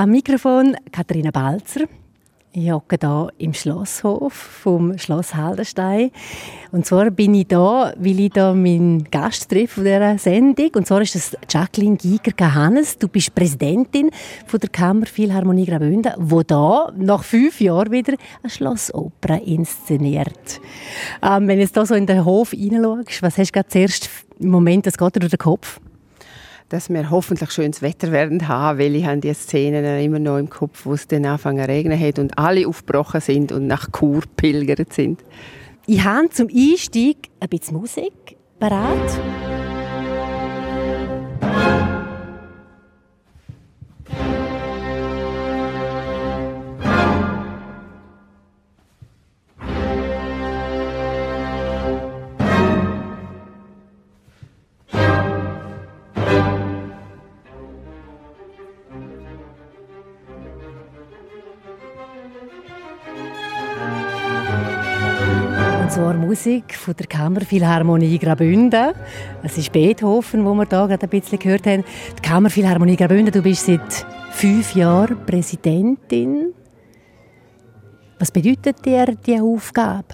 Am 0.00 0.12
Mikrofon 0.12 0.78
Katharina 0.90 1.30
Balzer. 1.30 1.84
Ich 2.52 2.70
hocke 2.70 2.96
hier 2.98 3.28
im 3.36 3.52
Schlosshof 3.52 4.32
vom 4.32 4.96
Schloss 4.96 5.34
Haldenstein. 5.34 6.10
Und 6.72 6.86
zwar 6.86 7.10
bin 7.10 7.34
ich 7.34 7.48
da, 7.48 7.92
weil 7.98 8.20
ich 8.20 8.30
da 8.30 8.54
meinen 8.54 9.04
Gast 9.10 9.50
treffe 9.50 9.82
dieser 9.82 10.16
Sendung. 10.16 10.70
Und 10.74 10.86
zwar 10.86 11.02
ist 11.02 11.16
das 11.16 11.36
Jacqueline 11.50 11.98
Giger-Hannes. 11.98 12.96
Du 12.96 13.08
bist 13.08 13.34
Präsidentin 13.34 14.10
von 14.46 14.58
der 14.58 14.70
Kammerphilharmonie 14.70 15.66
Graubünden, 15.66 16.14
wo 16.16 16.42
da 16.42 16.90
nach 16.96 17.22
fünf 17.22 17.60
Jahren 17.60 17.92
wieder 17.92 18.14
eine 18.42 18.48
Schlossoper 18.48 19.42
inszeniert. 19.42 20.62
Ähm, 21.22 21.46
wenn 21.46 21.58
du 21.58 21.62
jetzt 21.64 21.76
da 21.76 21.84
so 21.84 21.94
in 21.94 22.06
den 22.06 22.24
Hof 22.24 22.52
hineinschaust, 22.52 23.20
was 23.20 23.36
hast 23.36 23.48
du 23.48 23.52
gerade 23.52 23.68
zuerst 23.68 24.08
im 24.38 24.48
Moment, 24.48 24.86
das 24.86 24.96
geht 24.96 25.14
dir 25.14 25.20
durch 25.20 25.32
den 25.32 25.38
Kopf? 25.38 25.78
Dass 26.70 26.88
wir 26.88 27.10
hoffentlich 27.10 27.50
schönes 27.50 27.82
Wetter 27.82 28.12
werden 28.12 28.48
haben, 28.48 28.78
weil 28.78 28.94
ich 28.94 29.04
habe 29.04 29.18
die 29.18 29.34
Szenen 29.34 29.84
immer 30.02 30.20
noch 30.20 30.38
im 30.38 30.48
Kopf, 30.48 30.86
wo 30.86 30.94
es 30.94 31.06
dann 31.06 31.26
anfangen 31.26 31.64
zu 31.64 31.68
regnen 31.68 32.00
hat 32.00 32.18
und 32.18 32.38
alle 32.38 32.66
aufgebrochen 32.66 33.20
sind 33.20 33.52
und 33.52 33.66
nach 33.66 33.90
Chur 33.92 34.22
pilgert 34.36 34.92
sind. 34.92 35.22
Ich 35.86 36.02
habe 36.04 36.30
zum 36.30 36.48
Einstieg 36.48 37.28
ein 37.40 37.48
bisschen 37.48 37.76
Musik 37.76 38.36
parat. 38.60 39.69
Musik 66.30 66.76
von 66.76 66.94
der 66.94 67.08
Kammerphilharmonie 67.08 68.16
Graubünden. 68.16 68.92
Es 69.42 69.58
ist 69.58 69.72
Beethoven, 69.72 70.44
wo 70.44 70.54
wir 70.54 70.64
da 70.64 70.86
gerade 70.86 71.02
ein 71.02 71.08
bisschen 71.08 71.40
gehört 71.40 71.66
haben. 71.66 71.82
Die 72.16 72.22
Kammerphilharmonie 72.22 72.94
Graubünden, 72.94 73.32
du 73.32 73.42
bist 73.42 73.66
seit 73.66 74.06
fünf 74.30 74.76
Jahren 74.76 75.26
Präsidentin. 75.26 76.54
Was 78.20 78.30
bedeutet 78.30 78.76
dir 78.84 79.06
diese 79.26 79.42
Aufgabe? 79.42 80.06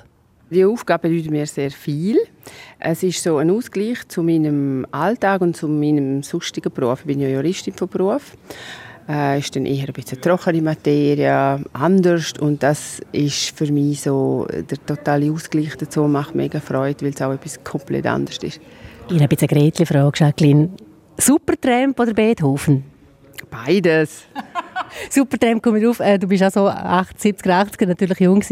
Die 0.49 0.65
Aufgabe 0.65 1.11
bedeutet 1.11 1.31
mir 1.31 1.45
sehr 1.45 1.71
viel. 1.71 2.17
Es 2.79 3.03
ist 3.03 3.23
so 3.23 3.37
ein 3.37 3.51
Ausgleich 3.51 4.09
zu 4.09 4.23
meinem 4.23 4.87
Alltag 4.93 5.43
und 5.43 5.55
zu 5.55 5.69
meinem 5.69 6.23
sonstigen 6.23 6.73
Beruf. 6.73 7.01
Ich 7.01 7.07
bin 7.09 7.21
ja 7.21 7.29
Juristin 7.29 7.75
von 7.75 7.89
Beruf 7.89 8.33
äh, 9.09 9.39
ist 9.39 9.55
dann 9.55 9.67
eher 9.67 9.87
ein 9.87 9.93
bisschen 9.93 10.21
trockene 10.21 10.63
Materie, 10.63 11.61
anders 11.73 12.33
und 12.41 12.63
das 12.63 13.01
ist 13.13 13.57
für 13.57 13.71
mich 13.73 14.03
so 14.03 14.47
der 14.51 14.85
totale 14.85 15.31
Ausgleich 15.31 15.77
dazu, 15.77 16.03
macht 16.09 16.35
mega 16.35 16.61
Freude, 16.61 17.05
weil 17.05 17.13
es 17.13 17.23
auch 17.23 17.33
etwas 17.33 17.63
komplett 17.63 18.07
anders 18.07 18.39
ist. 18.39 18.61
Ich 19.09 19.23
habe 19.23 19.35
jetzt 19.35 19.43
eine 19.43 19.61
Gretchen-Frage, 19.61 20.19
Jacqueline. 20.19 20.71
Supertramp 21.19 21.99
oder 22.01 22.13
Beethoven? 22.13 22.85
Beides. 23.51 24.25
Supertramp 25.11 25.63
kommt 25.63 25.85
auf. 25.87 26.01
Äh, 26.01 26.19
du 26.19 26.27
bist 26.27 26.43
auch 26.43 26.51
so 26.51 26.69
80, 26.69 27.21
70, 27.21 27.53
80 27.53 27.89
natürlich 27.89 28.21
jung 28.21 28.43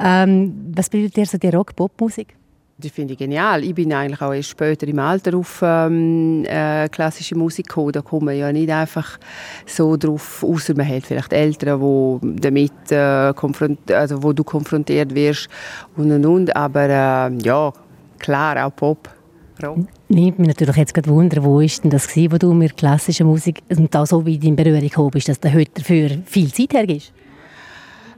Ähm, 0.00 0.72
was 0.74 0.88
bedeutet 0.88 1.16
dir 1.16 1.26
so 1.26 1.38
die 1.38 1.48
Rock-Pop-Musik? 1.48 2.37
Die 2.80 2.90
finde 2.90 3.14
ich 3.14 3.18
genial. 3.18 3.64
Ich 3.64 3.74
bin 3.74 3.92
eigentlich 3.92 4.22
auch 4.22 4.32
erst 4.32 4.50
später 4.50 4.86
im 4.86 5.00
Alter 5.00 5.36
auf 5.36 5.58
ähm, 5.64 6.44
äh, 6.44 6.88
klassische 6.88 7.34
Musik 7.34 7.66
gekommen. 7.66 7.90
Da 7.90 8.02
kommt 8.02 8.22
man 8.22 8.36
ja 8.36 8.52
nicht 8.52 8.70
einfach 8.70 9.18
so 9.66 9.96
drauf, 9.96 10.44
außer 10.44 10.76
man 10.76 10.88
hat 10.88 11.04
vielleicht 11.04 11.32
Eltern, 11.32 11.80
wo 11.80 12.20
damit 12.22 12.70
äh, 12.90 13.32
konfront 13.34 13.90
also 13.90 14.22
wo 14.22 14.32
du 14.32 14.44
konfrontiert 14.44 15.12
wirst 15.12 15.48
und 15.96 16.12
und 16.12 16.24
und. 16.24 16.54
Aber 16.54 16.84
äh, 16.84 17.36
ja, 17.42 17.72
klar, 18.20 18.64
auch 18.64 18.76
Pop. 18.76 19.10
Nimmt 20.08 20.38
mich 20.38 20.46
natürlich 20.46 20.76
jetzt 20.76 20.94
gerade 20.94 21.10
Wunder, 21.10 21.42
wo 21.42 21.58
ist 21.58 21.82
denn 21.82 21.90
das 21.90 22.06
gewesen, 22.06 22.30
wo 22.30 22.38
du 22.38 22.54
mit 22.54 22.76
klassischer 22.76 23.24
Musik 23.24 23.60
und 23.70 23.92
da 23.92 24.06
so 24.06 24.24
wie 24.24 24.36
in 24.36 24.54
Berührung 24.54 24.82
gekommen 24.82 25.10
bist, 25.10 25.28
dass 25.28 25.40
du 25.40 25.52
heute 25.52 25.72
dafür 25.74 26.10
viel 26.26 26.52
Zeit 26.52 26.74
hergibst? 26.74 27.12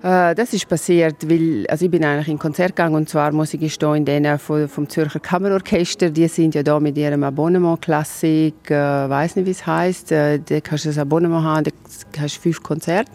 Äh, 0.03 0.34
das 0.34 0.55
ist 0.55 0.66
passiert, 0.69 1.28
weil 1.28 1.66
also 1.69 1.84
ich 1.84 1.91
bin 1.91 2.05
eigentlich 2.05 2.28
in 2.28 2.38
Konzert 2.38 2.75
gegangen 2.75 2.94
und 2.94 3.09
zwar 3.09 3.33
muss 3.33 3.53
ich 3.53 3.61
gestehen, 3.61 3.97
in 3.97 4.05
denen 4.06 4.38
vom, 4.38 4.66
vom 4.69 4.88
Zürcher 4.88 5.21
Kammerorchester, 5.21 6.09
die 6.09 6.27
sind 6.28 6.55
ja 6.55 6.62
da 6.62 6.81
mit 6.81 6.97
ihrem 6.97 7.22
Abonnement 7.22 7.83
Klassik, 7.83 8.71
äh, 8.71 8.75
weiß 8.75 9.37
nicht 9.37 9.47
wie 9.47 9.50
es 9.50 9.66
heißt, 9.66 10.12
äh, 10.12 10.39
da 10.39 10.60
kannst 10.60 10.87
du 10.87 10.89
das 10.89 10.99
Abonnement 10.99 11.44
haben, 11.44 11.65
da 11.65 12.21
hast 12.22 12.37
du 12.37 12.41
fünf 12.41 12.62
Konzerte 12.62 13.12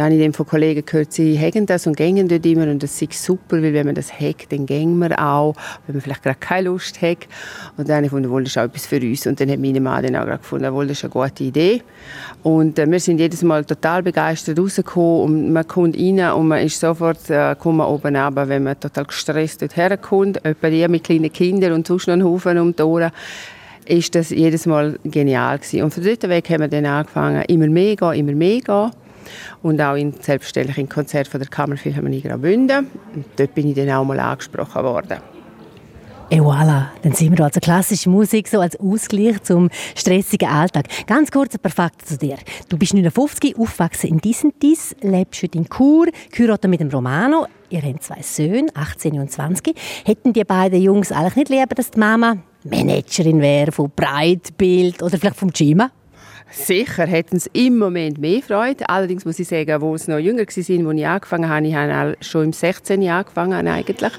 dann 0.00 0.06
habe 0.06 0.14
ich 0.14 0.22
dann 0.22 0.32
von 0.32 0.46
Kollegen 0.46 0.82
gehört, 0.86 1.12
sie 1.12 1.38
haben 1.38 1.66
das 1.66 1.86
und 1.86 1.94
gehen 1.94 2.26
dort 2.26 2.46
immer 2.46 2.62
und 2.62 2.82
das 2.82 3.02
ist 3.02 3.22
super, 3.22 3.60
weil 3.60 3.74
wenn 3.74 3.84
man 3.84 3.94
das 3.94 4.10
hat, 4.18 4.50
dann 4.50 4.64
gehen 4.64 4.96
wir 4.98 5.10
auch, 5.22 5.54
wenn 5.86 5.96
man 5.96 6.00
vielleicht 6.00 6.22
gerade 6.22 6.38
keine 6.40 6.70
Lust 6.70 7.02
hat. 7.02 7.18
Und 7.76 7.86
dann 7.86 7.96
habe 7.96 8.06
ich 8.06 8.10
gefunden, 8.10 8.44
das 8.44 8.52
ist 8.52 8.56
auch 8.56 8.62
etwas 8.62 8.86
für 8.86 8.96
uns. 8.96 9.26
Und 9.26 9.38
dann 9.38 9.50
hat 9.50 9.58
meine 9.58 9.78
Mann 9.78 10.02
dann 10.02 10.16
auch 10.16 10.24
gerade 10.24 10.38
gefunden, 10.38 10.88
das 10.88 10.90
ist 10.90 11.04
eine 11.04 11.10
gute 11.10 11.44
Idee. 11.44 11.82
Und 12.42 12.78
äh, 12.78 12.90
wir 12.90 12.98
sind 12.98 13.18
jedes 13.18 13.42
Mal 13.42 13.62
total 13.66 14.02
begeistert 14.02 14.58
rausgekommen 14.58 15.20
und 15.20 15.52
man 15.52 15.68
kommt 15.68 15.98
rein 15.98 16.32
und 16.32 16.48
man 16.48 16.64
ist 16.64 16.80
sofort 16.80 17.28
äh, 17.28 17.54
kommt 17.58 17.82
oben 17.82 18.16
runter, 18.16 18.48
wenn 18.48 18.62
man 18.62 18.80
total 18.80 19.04
gestresst 19.04 19.60
dort 19.60 19.76
herkommt. 19.76 20.42
Etwa 20.46 20.70
die 20.70 20.88
mit 20.88 21.04
kleinen 21.04 21.30
Kindern 21.30 21.74
und 21.74 21.86
sonst 21.86 22.06
noch 22.06 22.14
einen 22.14 22.24
Haufen 22.24 22.58
um 22.58 22.74
die 22.74 22.82
Ohren 22.82 23.10
ist 23.84 24.14
das 24.14 24.30
jedes 24.30 24.64
Mal 24.64 24.98
genial 25.04 25.58
gewesen. 25.58 25.82
Und 25.82 25.92
von 25.92 26.02
dort 26.02 26.26
weg 26.26 26.48
haben 26.48 26.60
wir 26.60 26.68
dann 26.68 26.86
angefangen, 26.86 27.42
immer 27.48 27.66
mehr 27.66 27.96
gehen, 27.96 28.12
immer 28.12 28.32
mehr 28.32 28.60
gehen 28.60 28.90
und 29.62 29.80
auch 29.80 29.94
in, 29.94 30.12
selbstverständlich 30.12 30.78
im 30.78 30.88
Konzert 30.88 31.28
von 31.28 31.40
der 31.40 31.48
Kammerphilharmonie 31.48 32.22
Graubünden. 32.22 32.86
Und 33.14 33.24
dort 33.36 33.54
bin 33.54 33.68
ich 33.68 33.74
dann 33.74 33.90
auch 33.90 34.04
mal 34.04 34.20
angesprochen 34.20 34.82
worden. 34.82 35.18
Et 36.32 36.40
voilà, 36.40 36.90
dann 37.02 37.12
sind 37.12 37.36
wir 37.36 37.44
also 37.44 37.58
klassische 37.58 38.08
Musik 38.08 38.46
so 38.46 38.60
als 38.60 38.78
Ausgleich 38.78 39.42
zum 39.42 39.68
stressigen 39.96 40.48
Alltag. 40.48 40.86
Ganz 41.08 41.32
kurz 41.32 41.56
ein 41.56 41.60
paar 41.60 41.72
Fakten 41.72 42.06
zu 42.06 42.18
dir. 42.18 42.36
Du 42.68 42.78
bist 42.78 42.94
59, 42.94 43.58
aufgewachsen 43.58 44.10
in 44.10 44.18
Disentis, 44.18 44.94
lebst 45.00 45.42
heute 45.42 45.58
in 45.58 45.68
Chur, 45.68 46.06
heiratet 46.38 46.70
mit 46.70 46.78
dem 46.78 46.88
Romano. 46.88 47.46
Ihr 47.68 47.82
habt 47.82 48.04
zwei 48.04 48.22
Söhne, 48.22 48.68
18 48.74 49.18
und 49.18 49.32
20. 49.32 49.74
Hätten 50.04 50.32
die 50.32 50.44
beiden 50.44 50.80
Jungs 50.80 51.10
eigentlich 51.10 51.34
nicht 51.34 51.48
lieber, 51.48 51.74
dass 51.74 51.90
die 51.90 51.98
Mama 51.98 52.36
Managerin 52.62 53.40
wäre 53.40 53.72
von 53.72 53.90
Breitbild 53.90 55.02
oder 55.02 55.18
vielleicht 55.18 55.36
vom 55.36 55.50
Gym? 55.50 55.82
Sicher 56.50 57.06
hätten 57.06 57.38
sie 57.38 57.50
im 57.52 57.78
Moment 57.78 58.18
mehr 58.18 58.42
Freude. 58.42 58.88
Allerdings 58.88 59.24
muss 59.24 59.38
ich 59.38 59.48
sagen, 59.48 59.80
wo 59.80 59.96
sie 59.96 60.10
noch 60.10 60.18
jünger 60.18 60.42
waren, 60.42 60.46
als 60.46 60.68
ich 60.68 61.06
angefangen 61.06 61.48
habe, 61.48 61.66
ich 61.66 61.74
habe 61.74 62.16
schon 62.20 62.44
im 62.44 62.52
16. 62.52 63.02
Jahr 63.02 63.20
angefangen 63.20 63.68
eigentlich, 63.68 64.12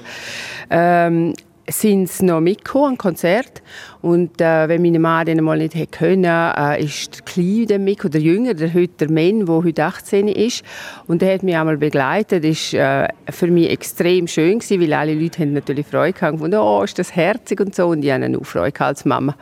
ähm, 0.70 1.34
sind 1.68 2.08
sie 2.08 2.24
noch 2.24 2.40
mitgekommen, 2.40 2.94
ein 2.94 2.98
Konzert. 2.98 3.62
Und 4.00 4.40
äh, 4.40 4.68
wenn 4.68 4.82
meine 4.82 4.98
Mann 4.98 5.26
dann 5.26 5.42
mal 5.44 5.58
nicht 5.58 5.74
hätte 5.74 5.98
können, 5.98 6.24
äh, 6.24 6.82
ist 6.82 7.18
der 7.18 7.24
Kleine 7.24 7.78
mit, 7.78 8.00
oder 8.00 8.10
der 8.10 8.22
Jünger, 8.22 8.54
der 8.54 8.74
heute 8.74 9.06
der 9.06 9.10
Mann, 9.10 9.46
der 9.46 9.62
heute 9.62 9.84
18 9.84 10.28
ist. 10.28 10.64
Und 11.06 11.22
der 11.22 11.34
hat 11.34 11.42
mich 11.42 11.56
einmal 11.56 11.76
begleitet. 11.76 12.44
Das 12.44 12.72
war 12.72 13.04
äh, 13.04 13.08
für 13.30 13.46
mich 13.48 13.70
extrem 13.70 14.26
schön, 14.26 14.58
gewesen, 14.58 14.80
weil 14.80 14.92
alle 14.92 15.14
Leute 15.14 15.42
haben 15.42 15.52
natürlich 15.52 15.86
Freude 15.86 16.14
gehabt 16.14 16.40
und 16.40 16.54
oh, 16.54 16.82
ist 16.82 16.98
das 16.98 17.14
herzig 17.14 17.60
und 17.60 17.74
so. 17.74 17.88
Und 17.88 18.04
ich 18.04 18.10
hatte 18.10 18.38
auch 18.38 18.44
Freude 18.44 18.80
als 18.80 19.04
Mama. 19.04 19.36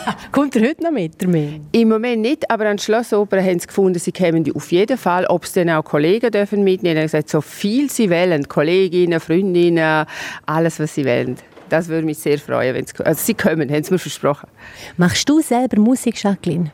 Kommt 0.32 0.56
er 0.56 0.68
heute 0.68 0.82
noch 0.82 0.90
mit, 0.90 1.20
der 1.20 1.28
Im 1.72 1.88
Moment 1.88 2.22
nicht, 2.22 2.50
aber 2.50 2.66
an 2.68 2.78
Schlossoper 2.78 3.42
haben 3.42 3.58
sie 3.58 3.66
gefunden, 3.66 3.98
sie 3.98 4.12
kämen 4.12 4.50
auf 4.54 4.70
jeden 4.72 4.98
Fall. 4.98 5.26
Ob 5.26 5.46
sie 5.46 5.64
dann 5.64 5.76
auch 5.76 5.84
Kollegen 5.84 6.30
dürfen 6.30 6.64
mitnehmen, 6.64 6.98
haben 6.98 7.04
gesagt, 7.04 7.28
so 7.28 7.40
viel 7.40 7.90
sie 7.90 8.10
wollen, 8.10 8.48
Kolleginnen, 8.48 9.20
Freundinnen, 9.20 10.06
alles, 10.46 10.80
was 10.80 10.94
sie 10.94 11.04
wollen. 11.04 11.36
Das 11.68 11.88
würde 11.88 12.04
mich 12.04 12.18
sehr 12.18 12.38
freuen, 12.38 12.74
wenn 12.74 12.86
sie, 12.86 12.94
also 13.04 13.20
sie 13.22 13.34
kommen, 13.34 13.70
haben 13.70 13.82
sie 13.82 13.92
mir 13.92 13.98
versprochen. 13.98 14.48
Machst 14.96 15.28
du 15.28 15.40
selber 15.40 15.80
Musik, 15.80 16.22
Jacqueline? 16.22 16.70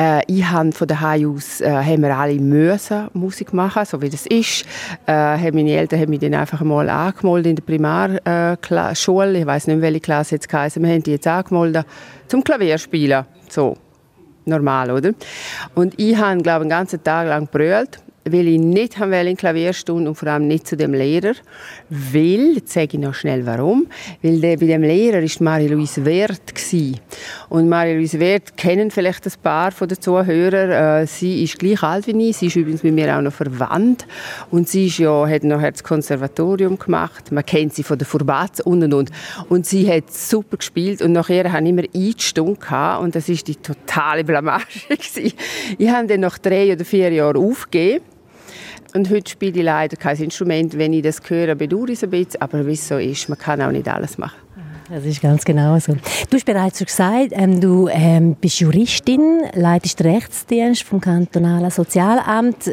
Äh, 0.00 0.22
ich 0.28 0.44
habe 0.44 0.72
von 0.72 0.88
daheim 0.88 1.36
aus 1.36 1.60
äh, 1.60 1.70
haben 1.70 2.00
wir 2.00 2.16
alle 2.16 2.40
müssen 2.40 3.08
Musik 3.12 3.52
machen, 3.52 3.84
so 3.84 4.00
wie 4.00 4.08
das 4.08 4.24
ist. 4.26 4.64
Äh, 5.06 5.50
meine 5.52 5.72
Eltern 5.72 6.00
haben 6.00 6.08
mich 6.08 6.20
dann 6.20 6.32
einfach 6.32 6.62
mal 6.62 6.88
angemeldet 6.88 7.50
in 7.50 7.56
der 7.56 7.62
Primarschule. 7.62 9.34
Äh, 9.34 9.40
ich 9.40 9.46
weiß 9.46 9.66
nicht, 9.66 9.82
welche 9.82 10.00
Klasse 10.00 10.36
jetzt 10.36 10.48
geheißen. 10.48 10.82
Wir 10.82 10.94
haben 10.94 11.02
die 11.02 11.10
jetzt 11.10 11.26
angemeldet 11.26 11.84
zum 12.28 12.42
Klavierspielen. 12.42 13.26
So 13.50 13.76
normal, 14.46 14.90
oder? 14.90 15.10
Und 15.74 15.92
ich 16.00 16.16
habe, 16.16 16.40
glaube 16.40 16.64
ich, 16.64 16.72
einen 16.72 16.80
ganzen 16.80 17.04
Tag 17.04 17.28
lang 17.28 17.46
brüllt 17.46 18.00
weil 18.32 18.48
ich 18.48 18.60
nicht 18.60 18.96
in 18.98 19.36
Klavierstunde 19.36 20.10
und 20.10 20.14
vor 20.16 20.28
allem 20.28 20.46
nicht 20.46 20.66
zu 20.66 20.76
dem 20.76 20.94
Lehrer, 20.94 21.34
weil, 21.88 22.54
jetzt 22.54 22.72
sage 22.72 22.88
ich 22.92 22.98
noch 22.98 23.14
schnell 23.14 23.44
warum, 23.46 23.86
weil 24.22 24.40
der, 24.40 24.56
bei 24.56 24.66
dem 24.66 24.82
Lehrer 24.82 25.20
ist 25.20 25.40
Marie-Louise 25.40 26.04
Wert 26.04 26.54
gewesen. 26.54 26.98
und 27.48 27.68
Marie-Louise 27.68 28.20
Wert 28.20 28.56
kennen 28.56 28.90
vielleicht 28.90 29.26
ein 29.26 29.32
paar 29.42 29.72
von 29.72 29.88
den 29.88 30.00
Zuhörern. 30.00 31.02
Äh, 31.02 31.06
sie 31.06 31.42
ist 31.42 31.58
gleich 31.58 31.82
alt 31.82 32.06
wie 32.06 32.28
ich, 32.28 32.36
sie 32.36 32.46
ist 32.46 32.56
übrigens 32.56 32.82
mit 32.82 32.94
mir 32.94 33.16
auch 33.16 33.22
noch 33.22 33.32
verwandt. 33.32 34.06
Und 34.50 34.68
sie 34.68 34.86
ist 34.86 34.98
ja, 34.98 35.26
hat 35.28 35.44
noch 35.44 35.62
das 35.62 35.82
Konservatorium 35.82 36.78
gemacht, 36.78 37.32
man 37.32 37.44
kennt 37.44 37.74
sie 37.74 37.82
von 37.82 37.98
der 37.98 38.06
Furbatz 38.06 38.60
und 38.60 38.82
und 38.84 38.94
und. 38.94 39.10
Und 39.48 39.66
sie 39.66 39.90
hat 39.90 40.12
super 40.12 40.56
gespielt 40.56 41.02
und 41.02 41.12
nachher 41.12 41.52
habe 41.52 41.64
ich 41.64 41.70
immer 41.70 41.82
eine 41.92 42.14
Stunde 42.18 42.60
und 43.00 43.14
das 43.14 43.28
ist 43.28 43.48
die 43.48 43.56
totale 43.56 44.24
Blamage 44.24 44.64
Ich 45.78 45.88
habe 45.88 46.06
dann 46.06 46.20
nach 46.20 46.38
drei 46.38 46.72
oder 46.72 46.84
vier 46.84 47.12
Jahren 47.12 47.36
aufgegeben 47.36 48.04
und 48.94 49.10
heute 49.10 49.30
spiele 49.30 49.58
ich 49.58 49.64
leider 49.64 49.96
kein 49.96 50.16
Instrument. 50.16 50.76
Wenn 50.76 50.92
ich 50.92 51.02
das 51.02 51.20
höre, 51.26 51.54
bedauere 51.54 51.90
ich 51.90 51.94
es 51.94 52.04
ein 52.04 52.10
bisschen, 52.10 52.42
aber 52.42 52.66
wie 52.66 52.72
es 52.72 52.86
so 52.86 52.98
ist, 52.98 53.28
man 53.28 53.38
kann 53.38 53.60
auch 53.62 53.70
nicht 53.70 53.88
alles 53.88 54.18
machen. 54.18 54.38
Das 54.88 55.04
ist 55.04 55.22
ganz 55.22 55.44
genau 55.44 55.78
so. 55.78 55.92
Du 55.92 56.36
hast 56.36 56.44
bereits 56.44 56.84
gesagt, 56.84 57.28
ähm, 57.30 57.60
du 57.60 57.86
ähm, 57.88 58.34
bist 58.34 58.58
Juristin, 58.58 59.42
leitest 59.54 60.00
den 60.00 60.14
Rechtsdienst 60.14 60.82
vom 60.82 61.00
kantonalen 61.00 61.70
Sozialamt, 61.70 62.72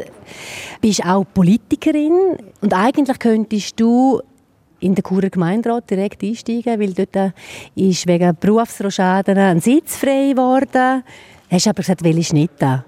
bist 0.80 1.04
auch 1.04 1.24
Politikerin 1.32 2.36
und 2.60 2.74
eigentlich 2.74 3.20
könntest 3.20 3.78
du 3.78 4.20
in 4.80 4.96
den 4.96 5.04
Churer 5.04 5.30
Gemeinderat 5.30 5.90
direkt 5.90 6.24
einsteigen, 6.24 6.80
weil 6.80 6.92
dort 6.92 7.34
ist 7.76 8.06
wegen 8.08 8.36
Berufsroschaden 8.38 9.38
ein 9.38 9.60
Sitz 9.60 9.96
frei 9.96 10.32
geworden. 10.32 11.04
Hast 11.50 11.68
aber 11.68 11.82
gesagt, 11.82 12.02
willst 12.02 12.32
nicht 12.32 12.52
da. 12.58 12.84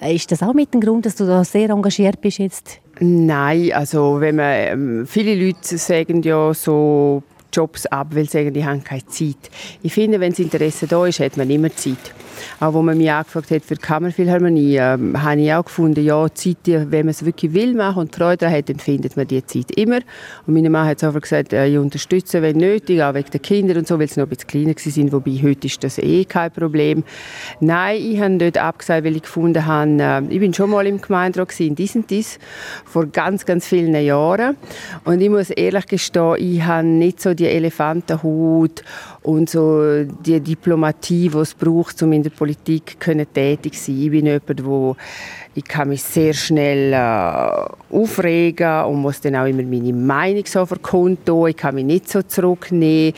Ist 0.00 0.32
das 0.32 0.42
auch 0.42 0.54
mit 0.54 0.72
dem 0.72 0.80
Grund, 0.80 1.04
dass 1.04 1.16
du 1.16 1.26
da 1.26 1.44
sehr 1.44 1.70
engagiert 1.70 2.20
bist 2.20 2.38
jetzt? 2.38 2.80
Nein, 3.00 3.72
also 3.72 4.20
wenn 4.20 4.36
man, 4.36 4.52
ähm, 4.54 5.06
viele 5.06 5.34
Leute 5.34 5.76
sagen 5.76 6.22
ja 6.22 6.54
so 6.54 7.22
Jobs 7.52 7.86
ab, 7.86 8.08
weil 8.10 8.24
sie 8.24 8.38
sagen, 8.38 8.52
die 8.52 8.64
haben 8.64 8.84
keine 8.84 9.06
Zeit. 9.06 9.50
Ich 9.82 9.92
finde, 9.92 10.20
wenn 10.20 10.30
das 10.30 10.38
Interesse 10.38 10.86
da 10.86 11.06
ist, 11.06 11.20
hat 11.20 11.36
man 11.36 11.50
immer 11.50 11.74
Zeit. 11.74 12.14
Auch 12.58 12.74
wo 12.74 12.82
man 12.82 12.96
mich 12.96 13.10
angefragt 13.10 13.50
hat 13.50 13.64
für 13.64 13.74
die 13.74 13.80
Kammerphilharmonie, 13.80 14.76
äh, 14.76 14.98
habe 14.98 15.40
ich 15.40 15.52
auch 15.52 15.64
gefunden, 15.64 16.04
ja, 16.04 16.26
Zeit, 16.32 16.56
wenn 16.64 17.06
man 17.06 17.08
es 17.08 17.24
wirklich 17.24 17.52
will 17.54 17.74
machen 17.74 18.00
und 18.00 18.14
Freude 18.14 18.38
daran 18.38 18.56
hat, 18.56 18.68
dann 18.68 18.78
findet 18.78 19.16
man 19.16 19.26
die 19.26 19.44
Zeit 19.44 19.70
immer. 19.72 20.00
Und 20.46 20.54
meine 20.54 20.70
Mann 20.70 20.86
hat 20.86 21.02
einfach 21.04 21.20
gesagt, 21.20 21.52
äh, 21.52 21.66
ich 21.66 21.78
unterstütze, 21.78 22.42
wenn 22.42 22.56
nötig, 22.56 23.02
auch 23.02 23.14
wegen 23.14 23.30
der 23.30 23.40
Kinder 23.40 23.76
und 23.76 23.86
so, 23.86 23.98
weil 23.98 24.08
sie 24.08 24.20
noch 24.20 24.26
ein 24.26 24.30
bisschen 24.30 24.48
kleiner 24.48 24.74
sind, 24.76 25.12
wobei 25.12 25.40
heute 25.42 25.66
ist 25.66 25.82
das 25.84 25.98
eh 25.98 26.24
kein 26.24 26.50
Problem. 26.50 27.04
Nein, 27.60 28.00
ich 28.00 28.20
habe 28.20 28.38
dort 28.38 28.58
abgesagt, 28.58 29.04
weil 29.04 29.16
ich 29.16 29.22
gefunden 29.22 29.66
habe, 29.66 29.90
äh, 30.00 30.22
ich 30.32 30.40
bin 30.40 30.54
schon 30.54 30.70
mal 30.70 30.86
im 30.86 31.00
Gemeinderat 31.00 31.58
in 31.60 31.74
diesem 31.74 32.06
dies 32.06 32.38
vor 32.84 33.06
ganz, 33.06 33.44
ganz 33.44 33.66
vielen 33.66 33.94
Jahren. 33.94 34.56
Und 35.04 35.20
ich 35.20 35.30
muss 35.30 35.50
ehrlich 35.50 35.86
gestehen, 35.86 36.36
ich 36.38 36.62
habe 36.62 36.86
nicht 36.86 37.20
so 37.20 37.34
die 37.40 37.46
Elefantenhut 37.46 38.84
und 39.22 39.50
so 39.50 40.04
die 40.04 40.40
Diplomatie, 40.40 41.28
die 41.28 41.38
es 41.38 41.54
braucht, 41.54 42.02
um 42.02 42.12
in 42.12 42.22
der 42.22 42.30
Politik 42.30 43.00
können 43.00 43.26
tätig 43.32 43.74
zu 43.74 43.86
sein. 43.92 44.02
Ich 44.02 44.10
bin 44.10 44.26
jemand, 44.26 44.64
wo 44.64 44.96
ich 45.54 45.64
kann 45.64 45.88
mich 45.88 46.02
sehr 46.02 46.32
schnell 46.32 46.92
äh, 46.92 47.94
aufregen 47.94 48.84
und 48.84 49.00
muss 49.00 49.20
dann 49.20 49.34
auch 49.34 49.46
immer 49.46 49.64
meine 49.64 49.92
Meinung 49.92 50.44
so 50.46 50.64
verkundtun. 50.64 51.48
Ich 51.48 51.56
kann 51.56 51.74
mich 51.74 51.84
nicht 51.84 52.08
so 52.08 52.22
zurücknehmen 52.22 53.14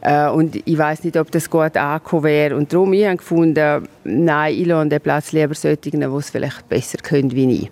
äh, 0.00 0.28
und 0.28 0.56
ich 0.56 0.76
weiß 0.76 1.04
nicht, 1.04 1.16
ob 1.16 1.30
das 1.30 1.48
gut 1.48 1.76
angekommen 1.76 2.24
wäre. 2.24 2.56
Und 2.56 2.72
darum 2.72 2.88
habe 2.88 2.96
ich 2.96 3.18
gefunden, 3.18 3.86
nein, 4.04 4.54
ich 4.54 4.66
lasse 4.66 4.88
den 4.88 5.00
Platz 5.00 5.30
lieber 5.32 5.54
solchen, 5.54 6.00
die 6.00 6.02
es 6.02 6.30
vielleicht 6.30 6.68
besser 6.68 6.98
können 6.98 7.30
wie 7.30 7.62
ich. 7.62 7.70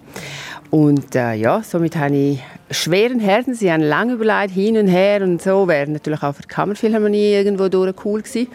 Und 0.71 1.15
äh, 1.15 1.35
ja, 1.35 1.63
somit 1.63 1.97
habe 1.97 2.17
ich 2.17 2.43
schweren 2.71 3.21
Herzens, 3.21 3.61
sie 3.61 3.71
haben 3.71 3.83
lange 3.83 4.15
überlegt, 4.15 4.53
hin 4.53 4.77
und 4.77 4.89
her 4.89 5.23
und 5.23 5.41
so, 5.41 5.69
wäre 5.69 5.91
natürlich 5.91 6.23
auch 6.23 6.35
für 6.35 6.43
die 6.43 6.49
Kammerphilharmonie 6.49 7.33
irgendwo 7.33 7.69
durch 7.69 7.95
cool 8.05 8.23
gewesen, 8.23 8.49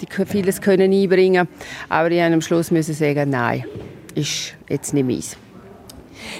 die 0.00 0.24
vieles 0.26 0.60
können 0.60 0.92
einbringen, 0.92 1.48
aber 1.88 2.10
ich 2.10 2.20
musste 2.20 2.34
am 2.34 2.40
Schluss 2.42 2.70
müssen 2.70 2.94
sagen, 2.94 3.30
nein, 3.30 3.64
ist 4.14 4.54
jetzt 4.68 4.94
nicht 4.94 5.06
meins. 5.06 5.36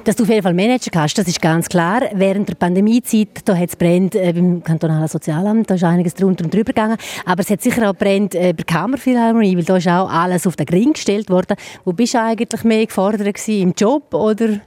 Dass 0.05 0.17
du 0.17 0.25
auf 0.25 0.29
jeden 0.29 0.43
Fall 0.43 0.55
Manager 0.55 0.91
hast, 1.01 1.19
das 1.19 1.29
ist 1.29 1.41
ganz 1.41 1.69
klar. 1.69 2.03
Während 2.13 2.49
der 2.49 2.55
Pandemiezeit, 2.55 3.29
da 3.45 3.57
hat 3.57 3.69
es 3.69 3.77
brennt 3.77 4.15
äh, 4.15 4.33
beim 4.33 4.63
kantonalen 4.63 5.09
Sozialamt, 5.09 5.71
da 5.71 5.75
ist 5.75 5.85
einiges 5.85 6.15
drunter 6.15 6.45
und 6.45 6.53
drüber 6.53 6.73
gegangen. 6.73 6.97
Aber 7.25 7.43
es 7.43 7.51
hat 7.51 7.63
sicher 7.63 7.89
auch 7.89 7.95
brennt 7.95 8.35
äh, 8.35 8.53
bei 8.53 8.65
der 8.65 8.65
Kammerphilharmonie, 8.65 9.57
weil 9.57 9.65
da 9.65 9.77
ist 9.77 9.89
auch 9.89 10.11
alles 10.11 10.47
auf 10.47 10.57
den 10.57 10.69
Ring 10.69 10.93
gestellt 10.93 11.31
worden. 11.31 11.57
Wo 11.85 11.93
bist 11.93 12.15
du 12.15 12.21
eigentlich 12.21 12.65
mehr 12.65 12.87
gefordert 12.87 13.21
gewesen, 13.21 13.63
im 13.63 13.73
Job 13.77 14.13
oder 14.15 14.61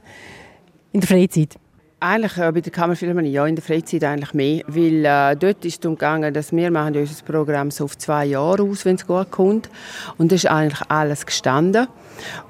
in 0.92 1.00
der 1.00 1.08
Freizeit? 1.08 1.56
Eigentlich 2.00 2.36
äh, 2.36 2.50
bei 2.50 2.60
der 2.60 2.72
Kammerphilharmonie, 2.72 3.30
ja, 3.30 3.46
in 3.46 3.54
der 3.54 3.62
Freizeit 3.62 4.02
eigentlich 4.02 4.34
mehr, 4.34 4.64
weil 4.66 5.04
äh, 5.04 5.36
dort 5.36 5.64
ist 5.64 5.74
es 5.74 5.80
darum 5.80 5.96
gegangen, 5.96 6.34
dass 6.34 6.50
wir 6.50 6.70
machen 6.70 6.96
unser 6.96 7.24
Programm 7.24 7.70
so 7.70 7.84
auf 7.84 7.96
zwei 7.96 8.26
Jahre 8.26 8.64
aus, 8.64 8.84
wenn 8.84 8.96
es 8.96 9.06
gut 9.06 9.30
kommt. 9.30 9.70
Und 10.18 10.32
das 10.32 10.44
ist 10.44 10.50
eigentlich 10.50 10.82
alles 10.88 11.24
gestanden. 11.24 11.86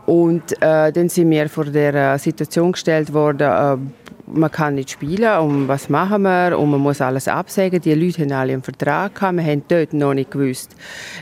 Und 0.07 0.53
äh, 0.63 0.91
dann 0.91 1.09
sind 1.11 1.31
wir 1.31 1.51
vor 1.51 1.67
der 1.67 2.15
äh, 2.15 2.19
Situation 2.19 2.73
gestellt 2.73 3.13
worden, 3.13 3.43
äh, 3.87 4.02
man 4.35 4.51
kann 4.51 4.75
nicht 4.75 4.91
spielen 4.91 5.39
und 5.39 5.69
was 5.69 5.89
machen 5.89 6.23
wir 6.23 6.59
und 6.59 6.71
man 6.71 6.81
muss 6.81 7.01
alles 7.01 7.29
absagen. 7.29 7.81
Die 7.81 7.95
Leute 7.95 8.23
haben 8.23 8.33
alle 8.33 8.53
einen 8.53 8.63
Vertrag 8.63 9.15
gehabt, 9.15 9.37
wir 9.37 9.45
haben 9.45 9.63
dort 9.69 9.93
noch 9.93 10.15
nicht 10.15 10.31
gewusst, 10.31 10.75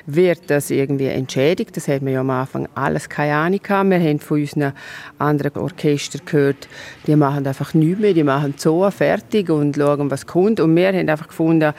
wird 0.07 0.49
das 0.49 0.71
irgendwie 0.71 1.07
entschädigt. 1.07 1.77
Das 1.77 1.89
hat 1.89 2.03
man 2.03 2.13
ja 2.13 2.21
am 2.21 2.31
Anfang 2.31 2.69
alles 2.75 3.09
keine 3.09 3.35
Ahnung 3.35 3.61
gehabt. 3.63 3.91
Wir 3.91 4.01
haben 4.01 4.21
von 4.21 4.41
unseren 4.41 4.73
anderen 5.19 5.57
Orchestern 5.57 6.23
gehört, 6.25 6.69
die 7.07 7.17
machen 7.17 7.47
einfach 7.47 7.75
nichts 7.75 8.01
mehr, 8.01 8.15
die 8.15 8.25
machen 8.25 8.55
so 8.57 8.91
fertig 8.91 9.51
und 9.51 9.77
schauen, 9.77 10.11
was 10.11 10.27
kommt. 10.27 10.61
Und 10.61 10.75
wir 10.77 10.89
haben 10.89 11.09
einfach 11.09 11.29
gefunden, 11.29 11.73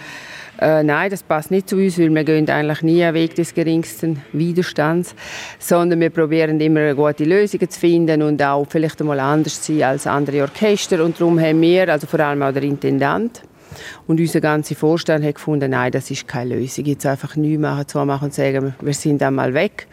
äh, 0.61 0.83
nein, 0.83 1.09
das 1.09 1.23
passt 1.23 1.49
nicht 1.49 1.67
zu 1.67 1.75
uns, 1.77 1.97
weil 1.97 2.13
wir 2.13 2.23
gehen 2.23 2.47
eigentlich 2.47 2.83
nie 2.83 3.03
einen 3.03 3.15
Weg 3.15 3.33
des 3.33 3.53
geringsten 3.53 4.21
Widerstands, 4.31 5.15
sondern 5.57 5.99
wir 5.99 6.11
probieren 6.11 6.59
immer 6.61 6.93
gute 6.93 7.23
Lösungen 7.23 7.69
zu 7.69 7.79
finden 7.79 8.21
und 8.21 8.41
auch 8.43 8.65
vielleicht 8.69 9.01
einmal 9.01 9.19
anders 9.19 9.63
zu 9.63 9.73
sein 9.73 9.83
als 9.83 10.05
andere 10.05 10.43
Orchester. 10.43 11.03
Und 11.03 11.19
darum 11.19 11.39
haben 11.39 11.59
wir, 11.61 11.89
also 11.89 12.05
vor 12.05 12.19
allem 12.19 12.43
auch 12.43 12.53
der 12.53 12.63
Intendant, 12.63 13.41
und 14.07 14.19
unser 14.19 14.41
ganzer 14.41 14.75
Vorstand 14.75 15.25
hat 15.25 15.35
gefunden, 15.35 15.71
nein, 15.71 15.91
das 15.91 16.11
ist 16.11 16.27
keine 16.27 16.55
Lösung. 16.55 16.85
Jetzt 16.85 17.05
einfach 17.05 17.35
nichts 17.35 17.59
machen, 17.59 17.87
zwei 17.87 18.05
machen 18.05 18.25
und 18.25 18.33
sagen, 18.33 18.75
wir 18.79 18.93
sind 18.93 19.21
dann 19.21 19.35
mal 19.35 19.53
weg. 19.53 19.87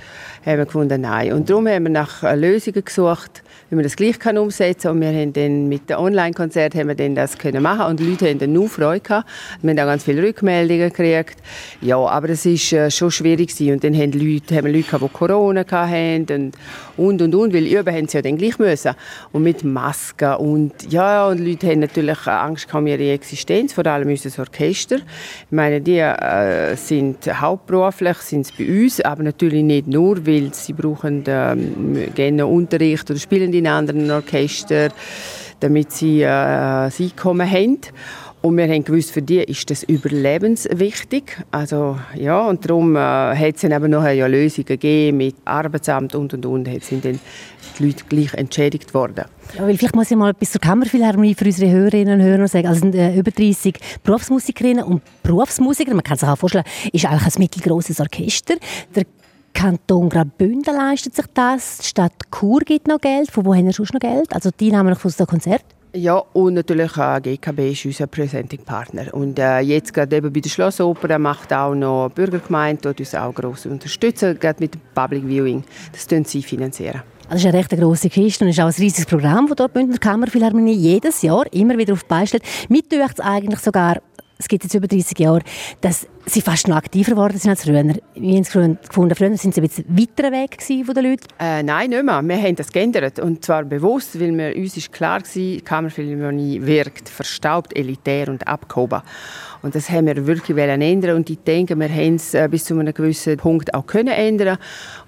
Haben 0.44 0.58
wir 0.58 0.66
gefunden, 0.66 1.00
nein. 1.00 1.32
Und 1.32 1.50
darum 1.50 1.66
haben 1.66 1.84
wir 1.84 1.90
nach 1.90 2.22
Lösungen 2.36 2.84
gesucht, 2.84 3.42
wie 3.70 3.74
man 3.74 3.84
das 3.84 3.96
gleich 3.96 4.18
kann 4.18 4.38
umsetzen 4.38 4.82
kann. 4.82 4.92
Und 4.92 5.00
wir 5.00 5.08
haben 5.08 5.32
dann 5.32 5.68
mit 5.68 5.90
dem 5.90 5.98
Online-Konzert 5.98 6.74
haben 6.74 6.88
wir 6.88 6.94
dann 6.94 7.14
das 7.14 7.36
können 7.36 7.62
machen 7.62 7.86
und 7.86 8.00
die 8.00 8.04
Leute 8.04 8.28
haben 8.28 8.38
dann 8.38 8.52
nur 8.52 8.68
Freude 8.68 9.00
gehabt. 9.00 9.28
Wir 9.62 9.70
haben 9.70 9.78
auch 9.78 9.84
ganz 9.84 10.04
viele 10.04 10.22
Rückmeldungen 10.22 10.88
gekriegt. 10.88 11.36
Ja, 11.80 11.98
aber 11.98 12.30
es 12.30 12.46
ist 12.46 12.72
äh, 12.72 12.90
schon 12.90 13.10
schwierig 13.10 13.48
gewesen. 13.48 13.74
Und 13.74 13.84
dann 13.84 13.94
haben, 13.94 14.12
Leute, 14.12 14.56
haben 14.56 14.72
Leute 14.72 14.84
gehabt, 14.84 15.04
die 15.04 15.08
Corona 15.08 15.64
hatten 15.68 16.26
und, 16.30 16.56
und, 16.96 17.22
und, 17.22 17.34
und, 17.34 17.54
weil 17.54 17.66
üben 17.66 17.94
haben 17.94 18.08
sie 18.08 18.18
ja 18.18 18.22
dann 18.22 18.38
gleich 18.38 18.58
müssen. 18.58 18.92
Und 19.32 19.42
mit 19.42 19.64
Masken 19.64 20.34
und, 20.36 20.90
ja, 20.90 21.28
und 21.28 21.38
Leute 21.38 21.68
haben 21.68 21.80
natürlich 21.80 22.26
Angst 22.26 22.72
um 22.72 22.86
ihre 22.86 23.10
Existenz, 23.12 23.67
vor 23.72 23.86
allem 23.86 24.08
unser 24.08 24.40
Orchester. 24.40 24.96
Ich 24.96 25.50
meine, 25.50 25.80
die 25.80 25.98
äh, 25.98 26.76
sind 26.76 27.26
hauptberuflich, 27.26 28.16
sind 28.18 28.52
bei 28.56 28.66
uns, 28.66 29.00
aber 29.00 29.22
natürlich 29.22 29.62
nicht 29.62 29.86
nur, 29.86 30.26
weil 30.26 30.52
sie 30.54 30.72
brauchen 30.72 31.24
ähm, 31.26 32.14
gerne 32.14 32.46
Unterricht 32.46 33.10
oder 33.10 33.18
spielen 33.18 33.52
in 33.52 33.66
anderen 33.66 34.10
Orchestern, 34.10 34.92
damit 35.60 35.92
sie 35.92 36.22
äh, 36.22 36.28
ein 36.28 36.92
Einkommen 36.98 37.50
haben. 37.50 37.78
Und 38.40 38.56
wir 38.56 38.68
haben 38.68 38.84
gewusst, 38.84 39.10
für 39.10 39.22
die 39.22 39.38
ist 39.38 39.68
das 39.68 39.82
überlebenswichtig. 39.82 41.38
Also, 41.50 41.98
ja, 42.14 42.46
und 42.46 42.64
darum 42.64 42.94
äh, 42.94 42.98
hat 42.98 43.56
es 43.56 43.62
dann 43.62 43.72
eben 43.72 43.90
noch 43.90 44.06
ja 44.06 44.26
Lösungen 44.26 44.66
gegeben 44.66 45.16
mit 45.16 45.34
Arbeitsamt 45.44 46.14
und 46.14 46.32
und 46.34 46.46
und. 46.46 46.68
Jetzt 46.68 46.88
sind 46.88 47.04
dann 47.04 47.18
die 47.78 47.86
Leute 47.86 48.04
gleich 48.08 48.34
entschädigt 48.34 48.94
worden. 48.94 49.24
Ja, 49.56 49.66
weil 49.66 49.76
vielleicht 49.76 49.96
muss 49.96 50.10
ich 50.10 50.16
mal 50.16 50.30
etwas 50.30 50.52
zur 50.52 50.60
Kammerphilharmonie 50.60 51.34
für 51.34 51.46
unsere 51.46 51.70
Hörerinnen 51.70 52.20
und 52.20 52.26
Hörer 52.26 52.46
sagen. 52.46 52.68
Also 52.68 52.86
äh, 52.86 53.18
über 53.18 53.30
30 53.32 53.74
Berufsmusikerinnen 54.04 54.84
und 54.84 55.02
Berufsmusiker, 55.24 55.94
man 55.94 56.04
kann 56.04 56.16
sich 56.16 56.28
auch 56.28 56.38
vorstellen, 56.38 56.64
ist 56.92 57.06
eigentlich 57.06 57.34
ein 57.34 57.40
mittelgroßes 57.40 58.00
Orchester. 58.00 58.54
Der 58.94 59.04
Kanton 59.52 60.08
Graubünden 60.08 60.76
leistet 60.76 61.16
sich 61.16 61.26
das. 61.34 61.78
Die 61.78 61.86
Stadt 61.86 62.12
Chur 62.30 62.60
gibt 62.60 62.86
noch 62.86 63.00
Geld. 63.00 63.32
Von 63.32 63.44
wo 63.44 63.54
haben 63.54 63.66
wir 63.66 63.72
sonst 63.72 63.94
noch 63.94 64.00
Geld? 64.00 64.32
Also 64.32 64.50
die 64.50 64.70
nehmen 64.70 64.94
von 64.94 65.10
dem 65.10 65.26
Konzert? 65.26 65.64
Ja, 65.94 66.22
und 66.34 66.54
natürlich 66.54 66.96
äh, 66.98 67.20
GKB 67.20 67.72
ist 67.72 67.86
unser 67.86 68.06
Presenting 68.06 68.60
Partner. 68.60 69.12
Und 69.12 69.38
äh, 69.38 69.60
jetzt 69.60 69.94
gerade 69.94 70.16
eben 70.16 70.32
bei 70.32 70.40
der 70.40 70.50
Schlossoper 70.50 71.18
macht 71.18 71.52
auch 71.52 71.74
noch 71.74 72.08
die 72.08 72.14
Bürgergemeinde, 72.14 72.82
dort 72.82 73.00
uns 73.00 73.14
auch 73.14 73.34
gross 73.34 73.64
unterstützen, 73.64 74.38
gerade 74.38 74.60
mit 74.60 74.74
dem 74.74 74.80
Public 74.94 75.24
Viewing. 75.24 75.64
Das 75.92 76.06
tun 76.06 76.24
sie 76.24 76.42
finanzieren. 76.42 77.02
Das 77.30 77.40
ist 77.40 77.46
eine 77.46 77.58
recht 77.58 77.70
grosse 77.70 78.08
Kiste 78.08 78.44
und 78.44 78.50
ist 78.50 78.60
auch 78.60 78.66
ein 78.66 78.74
riesiges 78.78 79.06
Programm, 79.06 79.46
das 79.48 79.56
dort 79.56 79.74
die 79.74 79.78
Bündner 79.78 79.98
Kammerphilharmonie 79.98 80.72
jedes 80.72 81.22
Jahr 81.22 81.44
immer 81.52 81.76
wieder 81.76 81.92
auf 81.94 82.02
die 82.02 82.08
Beine 82.08 82.26
stellt. 82.26 82.44
Mir 82.68 82.82
es 82.90 83.20
eigentlich 83.20 83.60
sogar 83.60 84.00
es 84.38 84.46
gibt 84.46 84.62
jetzt 84.62 84.74
über 84.74 84.86
30 84.86 85.18
Jahre, 85.18 85.40
dass 85.80 86.06
sie 86.26 86.40
fast 86.40 86.68
noch 86.68 86.76
aktiver 86.76 87.12
geworden 87.12 87.38
sind 87.38 87.50
als 87.50 87.64
früher. 87.64 87.84
Wir 88.14 88.36
haben 88.36 88.78
gefunden, 88.80 89.14
früher 89.14 89.36
sind 89.36 89.54
sie 89.54 89.60
ein 89.60 89.68
bisschen 89.68 89.84
weiter 89.88 90.30
weg 90.30 90.62
von 90.62 90.94
den 90.94 91.04
Leuten. 91.04 91.26
Äh, 91.40 91.62
nein, 91.62 91.90
nicht 91.90 92.04
mehr. 92.04 92.22
Wir 92.22 92.42
haben 92.42 92.56
das 92.56 92.70
geändert. 92.70 93.18
Und 93.18 93.44
zwar 93.44 93.64
bewusst, 93.64 94.18
weil 94.20 94.36
wir, 94.36 94.56
uns 94.56 94.76
ist 94.76 94.92
klar 94.92 95.22
war, 95.22 95.60
Kammerphilharmonie 95.62 96.64
wirkt 96.64 97.08
verstaubt, 97.08 97.76
elitär 97.76 98.28
und 98.28 98.46
abgehoben. 98.46 99.02
Und 99.62 99.74
das 99.74 99.90
haben 99.90 100.06
wir 100.06 100.26
wirklich 100.26 100.56
ändern 100.56 101.16
und 101.16 101.30
ich 101.30 101.38
denke, 101.38 101.78
wir 101.78 101.88
haben 101.88 102.14
es 102.14 102.34
äh, 102.34 102.48
bis 102.50 102.64
zu 102.64 102.78
einem 102.78 102.94
gewissen 102.94 103.36
Punkt 103.36 103.74
auch 103.74 103.86
können 103.86 104.08
ändern. 104.08 104.58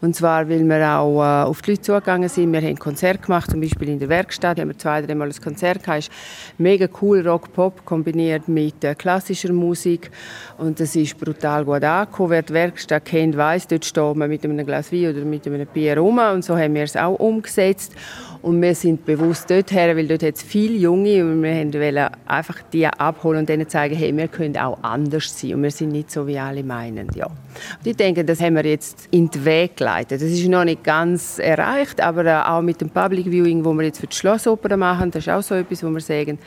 Und 0.01 0.17
zwar, 0.17 0.49
weil 0.49 0.65
wir 0.65 0.99
auch 0.99 1.23
äh, 1.23 1.45
auf 1.45 1.63
die 1.63 1.73
Leute 1.73 1.83
zugegangen 1.83 2.29
sind. 2.29 2.53
Wir 2.53 2.61
haben 2.61 2.79
Konzert 2.79 3.23
gemacht, 3.23 3.51
zum 3.51 3.61
Beispiel 3.61 3.89
in 3.89 3.99
der 3.99 4.09
Werkstatt. 4.09 4.59
Haben 4.59 4.69
wir 4.69 4.79
zwei, 4.79 5.03
dreimal 5.03 5.29
ein 5.29 5.41
Konzert 5.43 5.85
gehabt. 5.85 6.01
Es 6.01 6.11
mega 6.59 6.89
cool, 7.01 7.27
Rock-Pop 7.27 7.85
kombiniert 7.85 8.49
mit 8.49 8.83
äh, 8.85 8.95
klassischer 8.95 9.53
Musik. 9.53 10.11
Und 10.59 10.81
das 10.81 10.97
ist 10.97 11.19
brutal 11.19 11.65
gut 11.65 11.85
angekommen. 11.85 12.31
Wer 12.31 12.43
die 12.43 12.55
Werkstatt 12.55 13.05
kennt, 13.05 13.37
weiß, 13.37 13.69
dort 13.69 13.85
steht 13.85 14.17
man 14.17 14.29
mit 14.29 14.45
einem 14.45 14.67
Glas 14.67 14.93
Wein 14.93 15.11
oder 15.11 15.25
mit 15.25 15.47
einem 15.47 15.67
Bier 15.67 15.99
rum. 15.99 16.19
Und 16.19 16.45
so 16.45 16.57
haben 16.57 16.75
wir 16.75 16.83
es 16.83 16.97
auch 16.97 17.15
umgesetzt. 17.15 17.95
Und 18.43 18.63
wir 18.63 18.75
sind 18.75 19.05
bewusst 19.05 19.51
dort 19.51 19.71
her, 19.71 19.95
weil 19.95 20.09
dort 20.09 20.23
hat 20.23 20.37
es 20.37 20.43
viele 20.43 20.77
Junge 20.77 21.23
und 21.23 21.43
wir 21.43 21.71
wollten 21.75 22.15
einfach 22.27 22.57
die 22.73 22.87
abholen 22.87 23.41
und 23.41 23.49
denen 23.49 23.69
zeigen, 23.69 23.95
hey, 23.95 24.17
wir 24.17 24.29
können 24.29 24.57
auch 24.57 24.79
anders 24.83 25.39
sein 25.39 25.55
und 25.55 25.63
wir 25.63 25.71
sind 25.71 25.93
nicht 25.93 26.11
so, 26.11 26.27
wie 26.27 26.39
alle 26.39 26.63
meinen. 26.63 27.09
Ja. 27.15 27.27
Und 27.27 27.87
ich 27.87 27.97
denke, 27.97 28.25
das 28.25 28.41
haben 28.41 28.57
wir 28.57 28.65
jetzt 28.65 29.09
in 29.11 29.29
den 29.29 29.45
Weg 29.45 29.77
geleitet. 29.77 30.23
Das 30.23 30.31
ist 30.31 30.49
noch 30.49 30.65
nicht 30.65 30.83
ganz 30.85 31.39
erreicht, 31.39 32.01
aber 32.01 32.25
äh, 32.25 32.49
auch 32.49 32.63
mit 32.63 32.81
dem 32.81 32.89
Public 32.89 33.27
Viewing, 33.27 33.63
wo 33.63 33.75
wir 33.75 33.85
jetzt 33.85 34.01
für 34.01 34.07
die 34.07 34.17
Schlossoper 34.17 34.75
machen, 34.77 35.11
das 35.11 35.27
ist 35.27 35.29
auch 35.29 35.43
so 35.43 35.55
etwas, 35.55 35.83
wo 35.83 35.91
wir 35.91 36.01
sagen, 36.01 36.39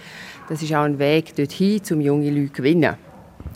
das 0.49 0.63
ist 0.63 0.73
auch 0.73 0.83
ein 0.83 0.97
Weg 0.97 1.35
dorthin, 1.35 1.81
um 1.91 2.01
junge 2.01 2.31
Leute 2.31 2.47
zu 2.47 2.53
gewinnen. 2.53 2.95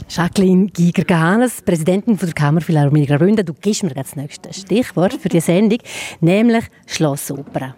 Jacqueline 0.09 0.67
Giger-Gahanes, 0.67 1.63
Präsidentin 1.63 2.17
der 2.17 2.31
Kammerphilharmonie 2.31 3.07
Graubünden, 3.07 3.45
du 3.45 3.53
gibst 3.53 3.83
mir 3.83 3.93
das 3.93 4.15
nächste 4.15 4.53
Stichwort 4.53 5.13
für 5.13 5.29
die 5.29 5.39
Sendung, 5.39 5.79
nämlich 6.21 6.65
Schlossoper. 6.85 7.75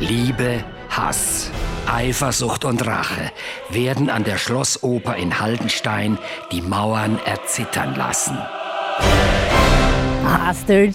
Liebe, 0.00 0.64
Hass, 0.88 1.50
Eifersucht 1.86 2.64
und 2.64 2.86
Rache 2.86 3.30
werden 3.68 4.08
an 4.08 4.24
der 4.24 4.38
Schlossoper 4.38 5.14
in 5.16 5.38
Haldenstein 5.38 6.18
die 6.50 6.62
Mauern 6.62 7.18
erzittern 7.26 7.94
lassen. 7.94 8.38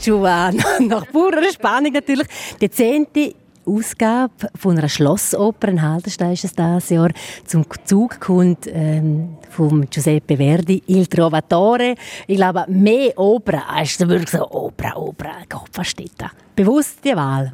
Schon 0.04 0.26
an. 0.26 0.58
Nach 0.88 1.06
purer 1.12 1.52
Spannung 1.54 1.94
natürlich. 1.94 2.28
Die 2.60 2.70
zehnte 2.72 3.36
Ausgabe 3.64 4.50
von 4.56 4.76
einer 4.76 4.90
Schlossoper 4.90 5.68
in 5.68 5.84
Haldenstein 5.84 6.34
ist 6.34 6.46
es 6.46 6.54
dieses 6.54 6.90
Jahr. 6.90 7.12
Zum 7.46 7.64
Zug 7.84 8.20
kommt 8.20 8.66
ähm, 8.66 9.38
von 9.52 9.88
Giuseppe 9.88 10.36
Verdi 10.36 10.82
«Il 10.88 11.06
Trovatore». 11.06 11.94
Ich 12.26 12.38
glaube, 12.38 12.66
mehr 12.70 13.18
Opera 13.18 13.66
als 13.68 14.00
wirklich 14.00 14.32
so 14.32 14.50
Opera, 14.50 14.96
Opera. 14.96 15.32
Gott, 15.48 15.70
was 15.74 15.90
steht 15.90 16.14
da? 16.18 16.32
Bewusst 16.56 17.00
die 17.04 17.16
Wahl? 17.16 17.54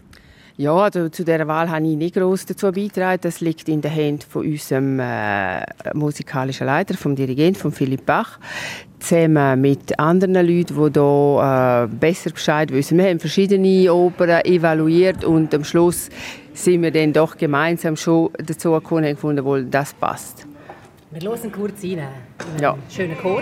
Ja, 0.62 0.75
also 0.75 1.10
zu 1.10 1.25
dieser 1.25 1.48
Wahl 1.48 1.72
habe 1.72 1.88
ich 1.88 1.98
nicht 1.98 2.13
groß 2.13 2.46
dazu 2.46 2.72
beigetragen. 2.72 3.18
Das 3.24 3.41
liegt 3.41 3.68
in 3.68 3.82
den 3.82 3.89
Händen 3.89 4.22
von 4.30 4.46
unserem 4.46 5.00
äh, 5.00 5.65
musikalischen 5.96 6.68
Leiter, 6.68 6.94
vom 6.94 7.15
Dirigent, 7.15 7.58
von 7.58 7.72
Philipp 7.72 8.06
Bach, 8.06 8.38
zusammen 9.00 9.60
mit 9.60 9.98
anderen 9.98 10.36
Leuten, 10.36 10.75
die 10.75 11.00
hier 11.00 11.88
äh, 11.88 11.88
besser 11.88 12.30
Bescheid 12.30 12.72
wissen. 12.72 13.00
Wir 13.00 13.06
haben 13.06 13.20
verschiedene 13.20 13.91
Opern 13.91 14.46
evaluiert 14.46 15.24
und 15.24 15.51
am 15.56 15.63
Schluss 15.63 16.10
sind 16.53 16.84
wir 16.84 16.91
dann 16.91 17.12
doch 17.12 17.36
gemeinsam 17.38 17.98
schon 17.98 18.30
dazu 18.38 18.74
gekommen 18.74 19.06
und 19.06 19.15
gefunden, 19.15 19.44
wo 19.44 19.58
das 19.58 19.96
passt. 19.96 20.46
Wir 21.10 21.27
hören 21.27 21.51
kurz 21.51 21.84
rein. 21.84 22.08
Ja. 22.62 22.77
Schönen 22.88 23.18
Chor. 23.18 23.41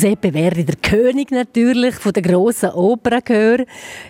Giuseppe 0.00 0.30
Verdi, 0.30 0.64
der 0.64 0.76
König 0.76 1.32
natürlich 1.32 1.96
von 1.96 2.12
der 2.12 2.22
grossen 2.22 2.70
Opernchör. 2.70 3.64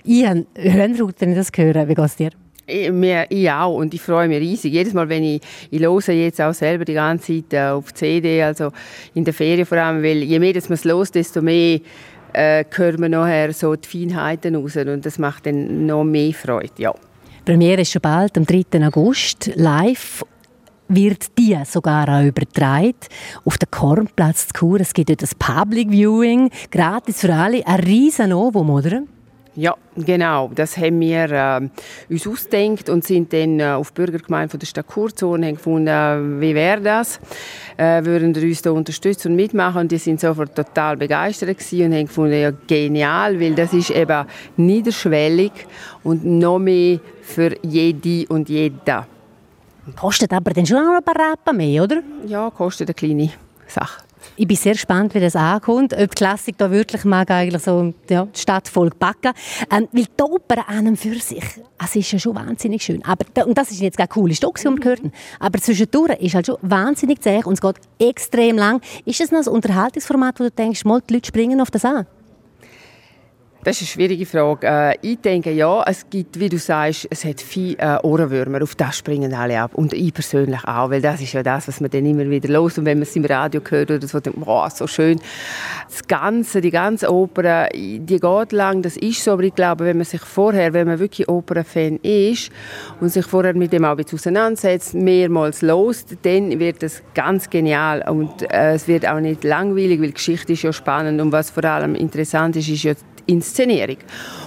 Ich 0.04 0.26
habe 0.26 0.44
ich 0.54 1.34
das 1.34 1.50
höre. 1.56 1.88
Wie 1.88 1.94
geht 1.94 2.04
es 2.04 2.16
dir? 2.16 2.30
Ich, 2.66 2.90
ich 3.30 3.50
auch 3.50 3.74
und 3.74 3.94
ich 3.94 4.02
freue 4.02 4.28
mich 4.28 4.38
riesig. 4.38 4.74
Jedes 4.74 4.92
Mal, 4.92 5.08
wenn 5.08 5.24
ich, 5.24 5.40
ich 5.70 5.80
höre 5.80 6.10
jetzt 6.10 6.42
auch 6.42 6.52
selber 6.52 6.84
die 6.84 6.92
ganze 6.92 7.42
Zeit 7.42 7.54
äh, 7.54 7.70
auf 7.70 7.94
CD, 7.94 8.42
also 8.42 8.70
in 9.14 9.24
der 9.24 9.32
Ferien 9.32 9.64
vor 9.64 9.78
allem, 9.78 10.02
weil 10.02 10.24
je 10.24 10.38
mehr 10.38 10.52
man 10.52 10.74
es 10.74 10.84
los, 10.84 11.10
desto 11.10 11.40
mehr 11.40 11.80
äh, 12.34 12.64
hören 12.70 13.00
wir 13.00 13.08
nachher 13.08 13.54
so 13.54 13.74
die 13.74 13.88
Feinheiten 13.88 14.56
raus 14.56 14.76
und 14.76 15.06
das 15.06 15.18
macht 15.18 15.46
dann 15.46 15.86
noch 15.86 16.04
mehr 16.04 16.34
Freude, 16.34 16.72
ja. 16.76 16.94
Premiere 17.46 17.80
ist 17.80 17.92
schon 17.92 18.02
bald, 18.02 18.36
am 18.36 18.44
3. 18.44 18.86
August, 18.86 19.52
live 19.54 20.22
wird 20.88 21.38
die 21.38 21.56
sogar 21.64 22.08
auch 22.08 22.24
übertragen 22.24 22.94
auf 23.44 23.58
den 23.58 23.70
Kornplatz 23.70 24.48
zu 24.48 24.54
Chur. 24.54 24.80
Es 24.80 24.94
gibt 24.94 25.10
dort 25.10 25.22
ein 25.22 25.38
Public 25.38 25.90
Viewing, 25.90 26.50
gratis 26.70 27.20
für 27.20 27.34
alle, 27.34 27.66
ein 27.66 27.80
riesen 27.80 28.30
Novum, 28.30 28.70
oder? 28.70 29.02
Ja, 29.58 29.74
genau. 29.96 30.52
Das 30.54 30.76
haben 30.76 31.00
wir 31.00 31.32
äh, 31.32 31.68
uns 32.08 32.28
ausgedacht 32.28 32.88
und 32.90 33.02
sind 33.02 33.32
dann 33.32 33.58
äh, 33.58 33.64
auf 33.64 33.90
die 33.90 34.02
Bürgergemeinde 34.02 34.50
von 34.50 34.60
der 34.60 34.68
Stadt 34.68 34.86
Chur 34.86 35.12
zu 35.12 35.30
und 35.30 35.44
haben 35.44 35.56
gefunden, 35.56 35.88
äh, 35.88 36.40
wie 36.40 36.54
wäre 36.54 36.80
das? 36.80 37.18
Äh, 37.76 38.04
würden 38.04 38.32
wir 38.36 38.42
uns 38.44 38.62
da 38.62 38.70
unterstützen 38.70 39.32
und 39.32 39.36
mitmachen? 39.36 39.80
Und 39.80 39.90
die 39.90 39.98
sind 39.98 40.20
sofort 40.20 40.54
total 40.54 40.96
begeistert 40.96 41.56
und 41.72 41.92
haben 41.92 42.06
gefunden, 42.06 42.40
ja, 42.40 42.52
genial, 42.68 43.40
weil 43.40 43.56
das 43.56 43.72
ist 43.72 43.90
eben 43.90 44.26
niederschwellig 44.56 45.50
und 46.04 46.24
noch 46.24 46.60
mehr 46.60 47.00
für 47.22 47.52
jede 47.64 48.32
und 48.32 48.48
jeder. 48.48 49.08
Kostet 49.96 50.32
aber 50.32 50.52
dann 50.52 50.66
schon 50.66 50.84
noch 50.84 50.96
ein 50.96 51.04
paar 51.04 51.16
Rappen 51.16 51.56
mehr, 51.56 51.84
oder? 51.84 52.02
Ja, 52.26 52.50
kostet 52.50 52.88
eine 52.88 52.94
kleine 52.94 53.30
Sache. 53.66 54.02
Ich 54.36 54.46
bin 54.46 54.56
sehr 54.56 54.72
gespannt, 54.72 55.14
wie 55.14 55.20
das 55.20 55.36
ankommt. 55.36 55.92
Ob 55.92 56.10
die 56.10 56.14
Klassik 56.14 56.56
da 56.58 56.70
wirklich 56.70 57.04
mag 57.04 57.30
eigentlich 57.30 57.62
so 57.62 57.92
ja, 58.08 58.26
die 58.26 58.38
Stadt 58.38 58.68
voll 58.68 58.90
packen. 58.90 59.32
Ähm, 59.70 59.88
weil 59.92 60.04
die 60.04 60.22
Oper 60.22 60.68
an 60.68 60.88
und 60.88 60.96
für 60.96 61.14
sich, 61.14 61.44
es 61.82 61.96
ist 61.96 62.12
ja 62.12 62.18
schon 62.18 62.36
wahnsinnig 62.36 62.82
schön. 62.82 63.04
Aber, 63.04 63.24
und 63.46 63.56
das 63.56 63.70
ist 63.70 63.80
jetzt 63.80 63.96
gar 63.96 64.06
coole 64.06 64.34
Stück, 64.34 64.58
die 64.58 64.64
wir 64.64 64.76
gehört. 64.76 65.00
Aber 65.40 65.58
zwischendurch 65.58 66.20
ist 66.20 66.34
halt 66.34 66.46
schon 66.46 66.58
wahnsinnig 66.62 67.20
zäh 67.20 67.42
und 67.44 67.54
es 67.54 67.60
geht 67.60 67.76
extrem 67.98 68.56
lang. 68.56 68.80
Ist 69.04 69.20
es 69.20 69.30
noch 69.30 69.40
ein 69.40 69.48
Unterhaltungsformat, 69.48 70.38
wo 70.40 70.44
du 70.44 70.50
denkst, 70.50 70.84
mal, 70.84 71.00
die 71.08 71.14
Leute 71.14 71.26
springen 71.26 71.60
auf 71.60 71.70
das 71.70 71.84
an? 71.84 72.06
Das 73.64 73.82
ist 73.82 73.82
eine 73.82 73.88
schwierige 73.88 74.24
Frage. 74.24 74.66
Äh, 74.66 74.94
ich 75.02 75.18
denke, 75.18 75.50
ja, 75.50 75.82
es 75.84 76.08
gibt, 76.08 76.38
wie 76.38 76.48
du 76.48 76.58
sagst, 76.58 77.08
es 77.10 77.24
hat 77.24 77.40
viele 77.40 77.76
äh, 77.78 77.98
Ohrenwürmer, 78.04 78.62
auf 78.62 78.76
das 78.76 78.96
springen 78.96 79.34
alle 79.34 79.60
ab. 79.60 79.72
Und 79.74 79.92
ich 79.92 80.14
persönlich 80.14 80.64
auch, 80.64 80.90
weil 80.90 81.02
das 81.02 81.20
ist 81.20 81.32
ja 81.32 81.42
das, 81.42 81.66
was 81.66 81.80
man 81.80 81.90
dann 81.90 82.06
immer 82.06 82.30
wieder 82.30 82.48
los 82.48 82.78
Und 82.78 82.84
wenn 82.84 82.98
man 82.98 83.02
es 83.02 83.16
im 83.16 83.24
Radio 83.24 83.60
hört 83.68 83.90
oder 83.90 84.06
so, 84.06 84.20
denkt 84.20 84.38
man, 84.38 84.48
oh, 84.48 84.68
so 84.72 84.86
schön. 84.86 85.20
Das 85.88 86.06
Ganze, 86.06 86.60
die 86.60 86.70
ganze 86.70 87.12
Oper, 87.12 87.68
die 87.72 88.06
geht 88.06 88.52
lang, 88.52 88.82
das 88.82 88.96
ist 88.96 89.24
so. 89.24 89.32
Aber 89.32 89.42
ich 89.42 89.54
glaube, 89.54 89.86
wenn 89.86 89.96
man 89.96 90.06
sich 90.06 90.20
vorher, 90.20 90.72
wenn 90.72 90.86
man 90.86 91.00
wirklich 91.00 91.28
Opernfan 91.28 91.96
ist 91.96 92.50
und 93.00 93.08
sich 93.08 93.26
vorher 93.26 93.54
mit 93.54 93.72
dem 93.72 93.84
auch 93.84 93.98
ein 93.98 94.04
auseinandersetzt, 94.12 94.94
mehrmals 94.94 95.62
los, 95.62 96.04
dann 96.22 96.60
wird 96.60 96.84
es 96.84 97.02
ganz 97.12 97.50
genial. 97.50 98.08
Und 98.08 98.42
äh, 98.52 98.74
es 98.74 98.86
wird 98.86 99.06
auch 99.08 99.18
nicht 99.18 99.42
langweilig, 99.42 100.00
weil 100.00 100.08
die 100.08 100.14
Geschichte 100.14 100.52
ist 100.52 100.62
ja 100.62 100.72
spannend. 100.72 101.20
Und 101.20 101.32
was 101.32 101.50
vor 101.50 101.64
allem 101.64 101.96
interessant 101.96 102.54
ist, 102.54 102.68
ist 102.68 102.84
ja 102.84 102.94
Inszenierung. 103.28 103.98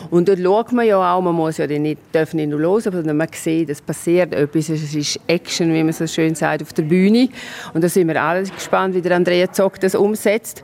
Und 0.09 0.27
dort 0.27 0.39
schaut 0.39 0.71
man 0.73 0.85
ja 0.85 0.97
auch, 0.97 1.21
man 1.21 1.35
muss 1.35 1.57
ja 1.57 1.67
nicht, 1.67 1.99
darf 2.11 2.33
nicht 2.33 2.49
nur 2.49 2.59
hören, 2.59 2.81
sondern 2.81 3.15
man 3.15 3.27
sieht, 3.31 3.69
es 3.69 3.81
passiert 3.81 4.33
etwas, 4.33 4.69
es 4.69 4.93
ist 4.93 5.19
Action, 5.27 5.73
wie 5.73 5.83
man 5.83 5.93
so 5.93 6.05
schön 6.05 6.35
sagt, 6.35 6.61
auf 6.61 6.73
der 6.73 6.83
Bühne. 6.83 7.29
Und 7.73 7.83
da 7.83 7.87
sind 7.87 8.07
wir 8.07 8.21
alle 8.21 8.43
gespannt, 8.43 8.93
wie 8.95 9.01
der 9.01 9.15
Andrea 9.15 9.51
Zock 9.51 9.79
das 9.79 9.95
umsetzt. 9.95 10.63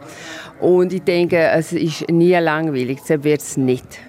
Und 0.60 0.92
ich 0.92 1.04
denke, 1.04 1.38
es 1.38 1.72
ist 1.72 2.10
nie 2.10 2.36
langweilig, 2.36 3.00
das 3.08 3.24
wird 3.24 3.42
es 3.42 3.56
nicht. 3.56 4.07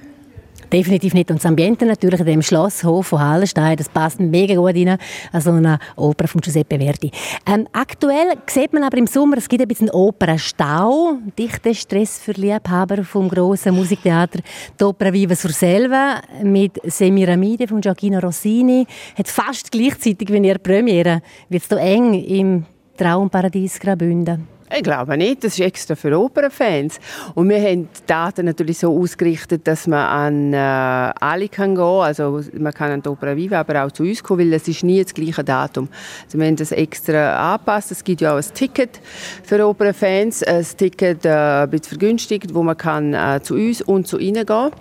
Definitiv 0.72 1.14
nicht. 1.14 1.30
Und 1.30 1.38
das 1.38 1.46
Ambiente 1.46 1.86
natürlich 1.86 2.20
in 2.20 2.26
dem 2.26 2.42
Schlosshof 2.42 3.06
von 3.08 3.20
Hallenstein, 3.20 3.76
das 3.76 3.88
passt 3.88 4.20
mega 4.20 4.54
gut 4.54 4.74
rein 4.74 4.98
an 5.32 5.40
so 5.40 5.50
eine 5.50 5.78
Oper 5.96 6.28
von 6.28 6.40
Giuseppe 6.40 6.78
Verdi. 6.78 7.10
Ähm, 7.46 7.66
aktuell 7.72 8.34
sieht 8.46 8.72
man 8.72 8.82
aber 8.82 8.98
im 8.98 9.06
Sommer, 9.06 9.38
es 9.38 9.48
gibt 9.48 9.62
ein 9.62 9.68
bisschen 9.68 9.90
Opernstau, 9.90 11.18
dichter 11.38 11.72
Stress 11.72 12.18
für 12.18 12.32
Liebhaber 12.32 13.02
vom 13.04 13.28
grossen 13.28 13.74
Musiktheater 13.74 14.40
die 14.78 14.84
Opera 14.84 15.12
Viva 15.12 15.34
sur 15.34 15.50
Selva 15.50 16.20
mit 16.42 16.78
Semiramide 16.84 17.66
von 17.66 17.80
Gioacchino 17.80 18.18
Rossini 18.18 18.86
hat 19.16 19.28
fast 19.28 19.72
gleichzeitig 19.72 20.30
wie 20.30 20.46
ihre 20.46 20.58
Premiere 20.58 21.22
wird 21.48 21.62
es 21.62 21.78
eng 21.78 22.14
im 22.14 22.64
Traumparadies 22.96 23.78
Graubünden. 23.78 24.57
Ich 24.76 24.82
glaube 24.82 25.16
nicht. 25.16 25.44
Das 25.44 25.54
ist 25.54 25.60
extra 25.60 25.94
für 25.94 26.18
Opernfans. 26.18 27.00
Und 27.34 27.48
wir 27.48 27.60
haben 27.60 27.84
die 27.84 28.06
Daten 28.06 28.44
natürlich 28.46 28.78
so 28.78 28.96
ausgerichtet, 28.98 29.66
dass 29.66 29.86
man 29.86 30.06
an 30.06 30.52
äh, 30.52 30.56
alle 30.56 31.48
kann 31.48 31.74
gehen 31.74 31.84
Also 31.84 32.42
man 32.52 32.74
kann 32.74 32.90
an 32.90 33.02
die 33.02 33.08
Opera 33.08 33.34
Viva, 33.34 33.60
aber 33.60 33.84
auch 33.84 33.92
zu 33.92 34.02
uns 34.02 34.22
kommen, 34.22 34.40
weil 34.40 34.52
es 34.52 34.68
ist 34.68 34.84
nie 34.84 35.02
das 35.02 35.14
gleiche 35.14 35.42
Datum. 35.42 35.88
Also 36.24 36.38
wir 36.38 36.46
haben 36.46 36.56
das 36.56 36.72
extra 36.72 37.52
angepasst. 37.52 37.92
Es 37.92 38.04
gibt 38.04 38.20
ja 38.20 38.32
auch 38.32 38.36
ein 38.36 38.54
Ticket 38.54 39.00
für 39.42 39.66
Opernfans. 39.66 40.42
Ein 40.42 40.66
Ticket 40.76 41.24
äh, 41.24 41.62
ein 41.62 41.70
bisschen 41.70 41.98
vergünstigt, 41.98 42.54
wo 42.54 42.62
man 42.62 42.76
kann 42.76 43.14
äh, 43.14 43.40
zu 43.42 43.54
uns 43.54 43.80
und 43.80 44.06
zu 44.06 44.18
ihnen 44.18 44.44
gehen 44.44 44.46
kann. 44.46 44.72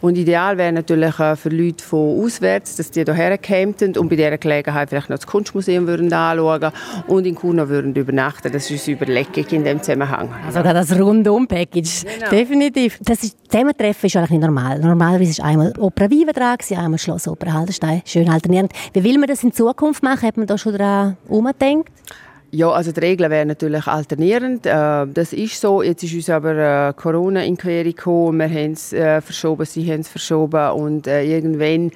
Und 0.00 0.16
ideal 0.16 0.56
wäre 0.58 0.72
natürlich 0.72 1.18
äh, 1.18 1.36
für 1.36 1.48
Leute 1.48 1.84
von 1.84 2.24
auswärts, 2.24 2.76
dass 2.76 2.90
die 2.90 3.04
hierher 3.04 3.38
kämen 3.38 3.74
und 3.96 4.08
bei 4.08 4.16
dieser 4.16 4.38
Gelegenheit 4.38 4.90
vielleicht 4.90 5.10
noch 5.10 5.18
das 5.18 5.26
Kunstmuseum 5.26 5.86
würden 5.86 6.12
anschauen 6.12 6.72
und 7.06 7.26
in 7.26 7.34
Kuno 7.34 7.68
würden 7.68 7.94
übernachten. 7.94 8.52
Das 8.52 8.64
ist 8.64 8.70
unsere 8.70 8.96
Überlegung 8.96 9.46
in 9.50 9.64
dem 9.64 9.82
Zusammenhang. 9.82 10.30
Also 10.46 10.62
das 10.62 10.98
Rundum-Package, 10.98 12.04
genau. 12.04 12.30
definitiv. 12.30 12.98
Das 13.02 13.22
ist, 13.22 13.36
Thementreffen 13.48 14.06
ist 14.06 14.16
eigentlich 14.16 14.30
nicht 14.30 14.42
normal. 14.42 14.78
Normalerweise 14.78 15.30
ist 15.30 15.40
einmal 15.40 15.72
Opera 15.78 16.10
Viva 16.10 16.32
dran, 16.32 16.56
einmal 16.76 16.98
Schloss 16.98 17.28
Opera 17.28 17.52
Haldenstein, 17.52 18.02
schön 18.04 18.28
alternierend. 18.28 18.72
Wie 18.92 19.04
will 19.04 19.18
man 19.18 19.28
das 19.28 19.42
in 19.42 19.52
Zukunft 19.52 20.02
machen? 20.02 20.26
Hat 20.26 20.36
man 20.36 20.46
da 20.46 20.56
schon 20.56 20.76
daran 20.76 21.16
umgedacht? 21.28 21.90
Ja, 22.52 22.68
also 22.72 22.90
die 22.90 22.98
Regeln 22.98 23.30
wären 23.30 23.46
natürlich 23.46 23.86
alternierend. 23.86 24.66
Äh, 24.66 25.06
das 25.06 25.32
ist 25.32 25.60
so. 25.60 25.82
Jetzt 25.82 26.02
ist 26.02 26.14
uns 26.14 26.28
aber 26.30 26.88
äh, 26.88 26.92
Corona 26.94 27.44
in 27.44 27.56
Quere 27.56 27.84
gekommen. 27.84 28.40
Wir 28.40 28.48
haben 28.48 28.72
es 28.72 28.92
äh, 28.92 29.20
verschoben, 29.20 29.64
sie 29.64 29.88
haben 29.88 30.00
es 30.00 30.08
verschoben. 30.08 30.70
Und 30.72 31.06
irgendwann 31.06 31.92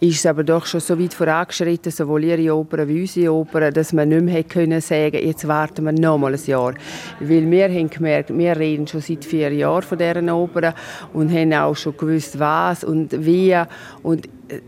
ist 0.00 0.20
es 0.20 0.24
aber 0.24 0.42
doch 0.42 0.64
schon 0.64 0.80
so 0.80 0.98
weit 0.98 1.12
vorangeschritten, 1.12 1.92
sowohl 1.92 2.24
ihre 2.24 2.56
Oper 2.56 2.88
wie 2.88 3.02
unsere 3.02 3.34
Oper, 3.34 3.70
dass 3.70 3.92
man 3.92 4.08
nicht 4.08 4.22
mehr 4.22 4.42
können 4.44 4.80
sagen 4.80 5.18
jetzt 5.22 5.46
warten 5.46 5.84
wir 5.84 5.92
noch 5.92 6.16
mal 6.16 6.32
ein 6.32 6.40
Jahr. 6.46 6.72
Weil 7.20 7.50
wir 7.50 7.68
haben 7.68 7.90
gemerkt, 7.90 8.36
wir 8.36 8.56
reden 8.56 8.86
schon 8.86 9.02
seit 9.02 9.22
vier 9.22 9.52
Jahren 9.52 9.82
von 9.82 9.98
dieser 9.98 10.34
Oper 10.34 10.74
und 11.12 11.30
haben 11.30 11.52
auch 11.52 11.76
schon 11.76 11.94
gewusst, 11.94 12.38
was 12.38 12.84
und 12.84 13.26
wie. 13.26 13.54
Und 14.02 14.26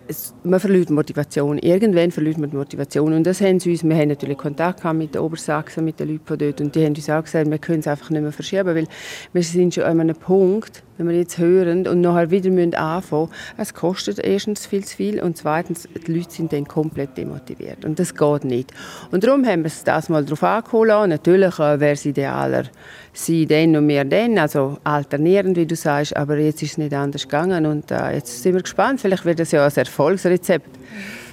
es, 0.09 0.35
man 0.45 0.61
verliert 0.61 0.91
Motivation. 0.91 1.59
Irgendwann 1.59 2.11
verliert 2.11 2.39
man 2.39 2.51
die 2.51 2.57
Motivation. 2.57 3.13
Und 3.13 3.25
das 3.25 3.41
haben 3.41 3.61
sie 3.61 3.71
uns, 3.71 3.85
wir 3.85 3.97
haben 3.97 4.09
natürlich 4.09 4.39
Kontakt 4.39 4.85
mit 4.95 5.15
den 5.15 5.23
Obersachsen, 5.23 5.85
mit 5.85 6.01
den 6.01 6.09
Leuten 6.09 6.27
von 6.27 6.39
dort. 6.39 6.61
Und 6.61 6.75
die 6.75 6.85
haben 6.85 6.95
uns 6.95 7.09
auch 7.11 7.23
gesagt, 7.23 7.51
wir 7.51 7.59
können 7.59 7.81
es 7.81 7.89
einfach 7.89 8.11
nicht 8.11 8.23
mehr 8.23 8.33
verschieben, 8.33 8.75
weil 8.75 8.87
wir 9.33 9.43
sind 9.43 9.75
schon 9.75 9.85
an 9.85 10.01
einem 10.01 10.17
Punkt, 10.17 10.83
wenn 10.99 11.09
wir 11.09 11.17
jetzt 11.17 11.39
hören 11.39 11.87
und 11.87 12.01
nachher 12.01 12.31
wieder 12.31 12.51
müssen 12.51 12.75
anfangen 12.75 13.31
es 13.57 13.75
kostet 13.75 14.19
erstens 14.19 14.67
viel 14.67 14.85
zu 14.85 14.97
viel 14.97 15.21
und 15.21 15.37
zweitens, 15.37 15.89
die 16.07 16.13
Leute 16.13 16.31
sind 16.31 16.53
dann 16.53 16.67
komplett 16.67 17.17
demotiviert. 17.17 17.85
Und 17.85 17.99
das 17.99 18.15
geht 18.15 18.45
nicht. 18.45 18.73
Und 19.11 19.25
darum 19.25 19.45
haben 19.47 19.63
wir 19.63 19.67
es 19.67 19.85
das 19.85 20.09
mal 20.09 20.25
darauf 20.25 20.43
angeholt. 20.43 21.09
Natürlich 21.09 21.59
äh, 21.59 21.81
wäre 21.81 21.93
es 21.93 22.05
idealer, 22.05 22.65
sie 23.13 23.47
dann 23.47 23.77
und 23.77 23.89
wir 23.89 24.05
dann, 24.05 24.39
also 24.39 24.79
alternierend, 24.85 25.57
wie 25.57 25.67
du 25.67 25.77
sagst, 25.77 26.17
aber 26.17 26.39
jetzt 26.39 26.63
ist 26.63 26.73
es 26.73 26.79
nicht 26.79 26.95
anders 26.95 27.23
gegangen 27.23 27.67
und 27.67 27.91
äh, 27.91 28.15
jetzt 28.15 28.43
sind 28.43 28.55
wir 28.55 28.63
gespannt, 28.63 29.01
vielleicht 29.01 29.25
wird 29.25 29.39
das 29.39 29.53
ja 29.53 29.67
ein 29.67 29.73
Erfolgsrezept. 29.75 30.69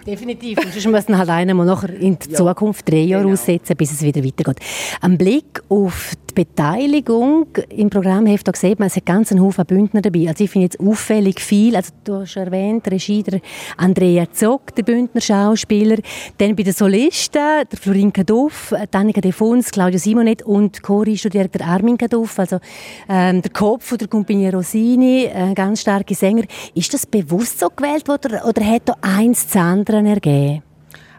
Definitiv. 0.06 0.58
Und 0.58 0.74
sonst 0.74 0.88
müssen 0.88 1.18
halt 1.18 1.30
einer 1.30 1.54
mal 1.54 1.66
nachher 1.66 1.94
in 1.94 2.18
die 2.18 2.32
ja. 2.32 2.38
Zukunft 2.38 2.90
drei 2.90 3.02
Jahre 3.02 3.24
genau. 3.24 3.34
aussetzen, 3.34 3.76
bis 3.76 3.92
es 3.92 4.02
wieder 4.02 4.24
weitergeht. 4.24 4.60
Ein 5.02 5.18
Blick 5.18 5.62
auf 5.70 6.14
die 6.30 6.34
Beteiligung 6.34 7.48
im 7.70 7.90
Programmheft, 7.90 8.48
da 8.48 8.52
sieht 8.56 8.80
man, 8.80 8.88
es 8.88 8.96
hat 8.96 9.06
ganz 9.06 9.32
einen 9.32 9.42
Haufen 9.42 9.66
Bündner 9.66 10.02
dabei. 10.02 10.28
Also 10.28 10.44
ich 10.44 10.50
finde 10.50 10.66
jetzt 10.66 10.80
auffällig 10.80 11.40
viel, 11.42 11.76
also 11.76 11.92
du 12.04 12.22
hast 12.22 12.36
erwähnt, 12.36 12.90
Regie 12.90 13.24
der 13.24 13.42
Andrea 13.78 14.32
Zock, 14.32 14.74
der 14.76 14.84
Bündner 14.84 15.22
Schauspieler, 15.22 15.98
dann 16.38 16.56
bei 16.56 16.64
den 16.64 16.74
Solisten, 16.74 17.42
der 17.72 17.78
Florin 17.80 18.14
Kaduff, 18.14 18.74
Danica 18.92 19.22
Defons, 19.22 19.72
Claudio 19.72 20.00
Simonet 20.00 20.44
und 20.44 20.82
Chori 20.82 21.18
studiert 21.18 21.54
der 21.56 21.68
Armin 21.68 21.98
Kaduff, 21.98 22.40
also 22.40 22.60
ähm, 23.08 23.42
der 23.42 23.52
Kopf 23.52 23.96
der 23.98 24.08
Compagnia 24.08 24.52
Rosini, 24.52 25.26
äh, 25.26 25.54
ganz 25.54 25.82
starke 25.82 26.16
Sänger. 26.16 26.44
Ist 26.74 26.94
das 26.94 27.06
bewusst 27.06 27.60
so 27.60 27.70
gewählt 27.70 28.08
worden 28.08 28.40
oder 28.48 28.64
hat 28.66 28.84
da 28.86 28.96
eins 29.02 29.48
zu 29.48 29.60
anderen 29.60 29.99
ergeben? 30.06 30.64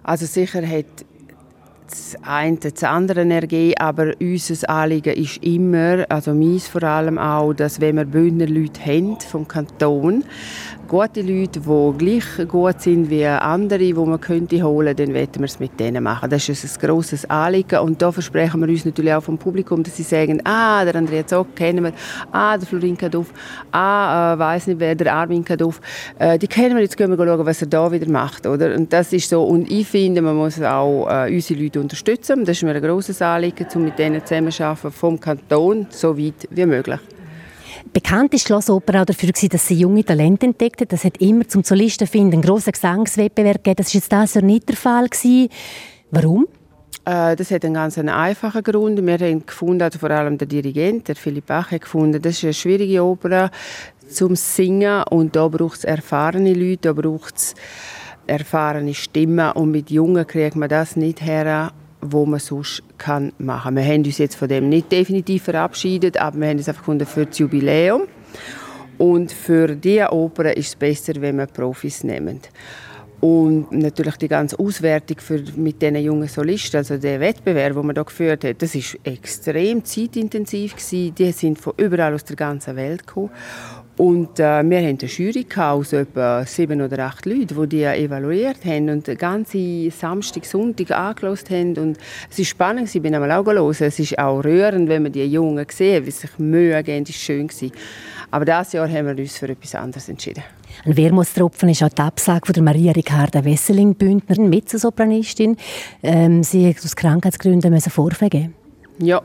Also 0.02 0.26
sicher 0.26 0.66
hat 0.66 0.86
das 1.90 2.16
eine 2.22 2.56
das 2.56 2.84
andere 2.84 3.28
ergeben, 3.28 3.74
aber 3.78 4.12
unser 4.20 4.70
Anliegen 4.70 5.14
ist 5.14 5.42
immer, 5.42 6.04
also 6.08 6.32
meins 6.32 6.68
vor 6.68 6.82
allem 6.84 7.18
auch, 7.18 7.52
dass 7.52 7.80
wenn 7.80 7.96
wir 7.96 8.04
Bündner 8.04 8.46
Leute 8.46 8.84
haben 8.84 9.18
vom 9.20 9.46
Kanton, 9.46 10.24
gute 10.90 11.22
Leute, 11.22 11.60
die 11.60 11.98
gleich 11.98 12.48
gut 12.48 12.80
sind 12.80 13.10
wie 13.10 13.24
andere, 13.24 13.78
die 13.78 13.94
man 13.94 14.20
könnte 14.20 14.60
holen, 14.60 14.96
dann 14.96 15.14
werden 15.14 15.36
wir 15.38 15.44
es 15.44 15.60
mit 15.60 15.78
denen 15.78 16.02
machen. 16.02 16.28
Das 16.28 16.48
ist 16.48 16.64
ein 16.64 16.88
grosses 16.88 17.30
Anliegen 17.30 17.78
und 17.78 18.02
da 18.02 18.10
versprechen 18.10 18.60
wir 18.60 18.68
uns 18.68 18.84
natürlich 18.84 19.14
auch 19.14 19.22
vom 19.22 19.38
Publikum, 19.38 19.84
dass 19.84 19.96
sie 19.96 20.02
sagen, 20.02 20.40
ah, 20.44 20.84
der 20.84 20.96
Andrea 20.96 21.24
Zock 21.24 21.54
kennen 21.54 21.84
wir, 21.84 21.92
ah, 22.32 22.58
der 22.58 22.66
Florin 22.66 22.98
Kaduff, 22.98 23.32
ah, 23.70 24.34
äh, 24.34 24.38
weiß 24.40 24.66
nicht 24.66 24.80
wer, 24.80 24.96
der 24.96 25.14
Armin 25.14 25.44
Kaduff, 25.44 25.80
äh, 26.18 26.36
die 26.36 26.48
kennen 26.48 26.74
wir, 26.74 26.82
jetzt 26.82 26.96
gehen 26.96 27.08
wir 27.08 27.16
schauen, 27.16 27.46
was 27.46 27.62
er 27.62 27.68
da 27.68 27.92
wieder 27.92 28.10
macht, 28.10 28.44
oder? 28.48 28.74
Und 28.74 28.92
das 28.92 29.12
ist 29.12 29.28
so, 29.28 29.44
und 29.44 29.70
ich 29.70 29.86
finde, 29.86 30.22
man 30.22 30.34
muss 30.34 30.60
auch 30.60 31.08
äh, 31.08 31.32
unsere 31.32 31.62
Leute 31.62 31.80
unterstützen, 31.80 32.44
das 32.44 32.56
ist 32.56 32.64
mir 32.64 32.74
ein 32.74 32.82
grosses 32.82 33.22
Anliegen, 33.22 33.64
um 33.76 33.84
mit 33.84 33.96
denen 33.96 34.26
zusammenzuarbeiten, 34.26 34.90
vom 34.90 35.20
Kanton 35.20 35.86
so 35.90 36.18
weit 36.18 36.48
wie 36.50 36.66
möglich. 36.66 36.98
Bekannt 37.92 38.34
ist 38.34 38.46
Schlossoper 38.46 39.02
auch 39.02 39.04
dafür, 39.04 39.30
dass 39.32 39.66
sie 39.66 39.74
junge 39.74 40.04
Talente 40.04 40.46
entdeckt 40.46 40.80
hat. 40.80 40.92
Das 40.92 41.04
hat 41.04 41.18
immer 41.18 41.48
zum 41.48 41.64
Solistenfinden 41.64 42.34
einen 42.34 42.42
grossen 42.42 42.72
Gesangswettbewerb 42.72 43.64
gegeben. 43.64 43.76
Das 43.76 43.88
war 43.88 43.94
jetzt 43.94 44.12
das 44.12 44.34
Jahr 44.34 44.44
nicht 44.44 44.68
der 44.68 44.76
Fall. 44.76 45.08
Gewesen. 45.08 45.48
Warum? 46.10 46.46
Äh, 47.04 47.36
das 47.36 47.50
hat 47.50 47.64
einen 47.64 47.74
ganz 47.74 47.98
einfachen 47.98 48.62
Grund. 48.62 49.04
Wir 49.04 49.18
haben 49.18 49.46
gefunden, 49.46 49.82
also 49.82 49.98
vor 49.98 50.10
allem 50.10 50.38
der 50.38 50.46
Dirigent, 50.46 51.08
der 51.08 51.16
Philipp 51.16 51.46
Bach, 51.46 51.70
hat 51.70 51.82
gefunden, 51.82 52.20
das 52.20 52.38
ist 52.38 52.44
eine 52.44 52.54
schwierige 52.54 53.02
Oper 53.02 53.50
zum 54.08 54.36
Singen 54.36 55.02
und 55.04 55.36
da 55.36 55.48
braucht 55.48 55.78
es 55.78 55.84
erfahrene 55.84 56.52
Leute, 56.52 56.82
da 56.82 56.92
braucht 56.92 57.36
es 57.36 57.54
erfahrene 58.26 58.94
Stimmen 58.94 59.52
und 59.52 59.70
mit 59.70 59.90
Jungen 59.90 60.26
kriegt 60.26 60.56
man 60.56 60.68
das 60.68 60.96
nicht 60.96 61.22
her 61.22 61.72
wo 62.00 62.26
man 62.26 62.40
sonst 62.40 62.82
kann 62.98 63.32
machen. 63.38 63.76
Wir 63.76 63.84
haben 63.84 64.04
uns 64.04 64.18
jetzt 64.18 64.36
von 64.36 64.48
dem 64.48 64.68
nicht 64.68 64.90
definitiv 64.90 65.44
verabschiedet, 65.44 66.18
aber 66.18 66.38
wir 66.40 66.48
haben 66.48 66.58
es 66.58 66.68
einfach 66.68 66.84
für 66.84 67.26
das 67.26 67.38
Jubiläum. 67.38 68.02
Und 68.98 69.32
für 69.32 69.68
diese 69.76 70.12
Oper 70.12 70.56
ist 70.56 70.68
es 70.68 70.76
besser, 70.76 71.14
wenn 71.20 71.36
wir 71.36 71.46
Profis 71.46 72.04
nehmen. 72.04 72.40
Und 73.20 73.70
natürlich 73.70 74.16
die 74.16 74.28
ganze 74.28 74.58
Auswertung 74.58 75.18
für, 75.18 75.42
mit 75.56 75.82
diesen 75.82 75.96
jungen 75.96 76.28
Solisten, 76.28 76.78
also 76.78 76.96
der 76.96 77.20
Wettbewerb, 77.20 77.74
den 77.74 77.86
man 77.86 77.94
hier 77.94 78.04
geführt 78.04 78.44
hat, 78.44 78.62
das 78.62 78.74
war 78.74 79.00
extrem 79.04 79.84
zeitintensiv 79.84 80.74
gewesen. 80.74 81.14
Die 81.14 81.32
sind 81.32 81.58
von 81.58 81.74
überall 81.76 82.14
aus 82.14 82.24
der 82.24 82.36
ganzen 82.36 82.76
Welt 82.76 83.06
gekommen. 83.06 83.30
Und 84.00 84.40
äh, 84.40 84.62
wir 84.62 84.78
hatten 84.78 84.98
eine 84.98 85.10
Jury 85.10 85.46
aus 85.58 85.92
etwa 85.92 86.46
sieben 86.46 86.80
oder 86.80 87.04
acht 87.04 87.26
Leuten, 87.26 87.48
die 87.48 87.66
die 87.68 87.84
evaluiert 87.84 88.64
haben 88.64 88.88
und 88.88 89.06
den 89.06 89.18
ganzen 89.18 89.90
Samstag, 89.90 90.46
Sonntag 90.46 90.90
angeschaut 90.90 91.50
haben. 91.50 91.76
Und 91.76 91.98
es 92.30 92.38
war 92.38 92.44
spannend, 92.46 92.94
ich 92.94 93.02
bin 93.02 93.14
einmal 93.14 93.30
auch 93.32 93.44
hören. 93.44 93.76
Es 93.78 93.98
ist 93.98 94.18
auch 94.18 94.42
rührend, 94.42 94.88
wenn 94.88 95.02
man 95.02 95.12
die 95.12 95.26
Jungen 95.26 95.66
sieht, 95.68 96.06
wie 96.06 96.10
sie 96.10 96.20
sich 96.20 96.38
Mühe 96.38 96.82
geben, 96.82 97.04
das 97.04 97.14
war 97.14 97.20
schön. 97.20 97.50
Aber 98.30 98.46
dieses 98.46 98.72
Jahr 98.72 98.88
haben 98.88 99.06
wir 99.06 99.22
uns 99.22 99.36
für 99.36 99.50
etwas 99.50 99.74
anderes 99.74 100.08
entschieden. 100.08 100.44
Ein 100.86 100.96
Wermutstropfen 100.96 101.68
ist 101.68 101.82
auch 101.82 101.90
die 101.90 102.00
Absage 102.00 102.50
von 102.54 102.64
Maria 102.64 102.92
Ricarda 102.92 103.44
Wesseling, 103.44 103.96
Bündnerin, 103.96 104.48
Mezzosopranistin. 104.48 105.58
Ähm, 106.02 106.42
sie 106.42 106.68
musste 106.68 106.86
aus 106.86 106.96
Krankheitsgründen 106.96 107.78
vorfegen. 107.82 108.54
Ja, 109.02 109.22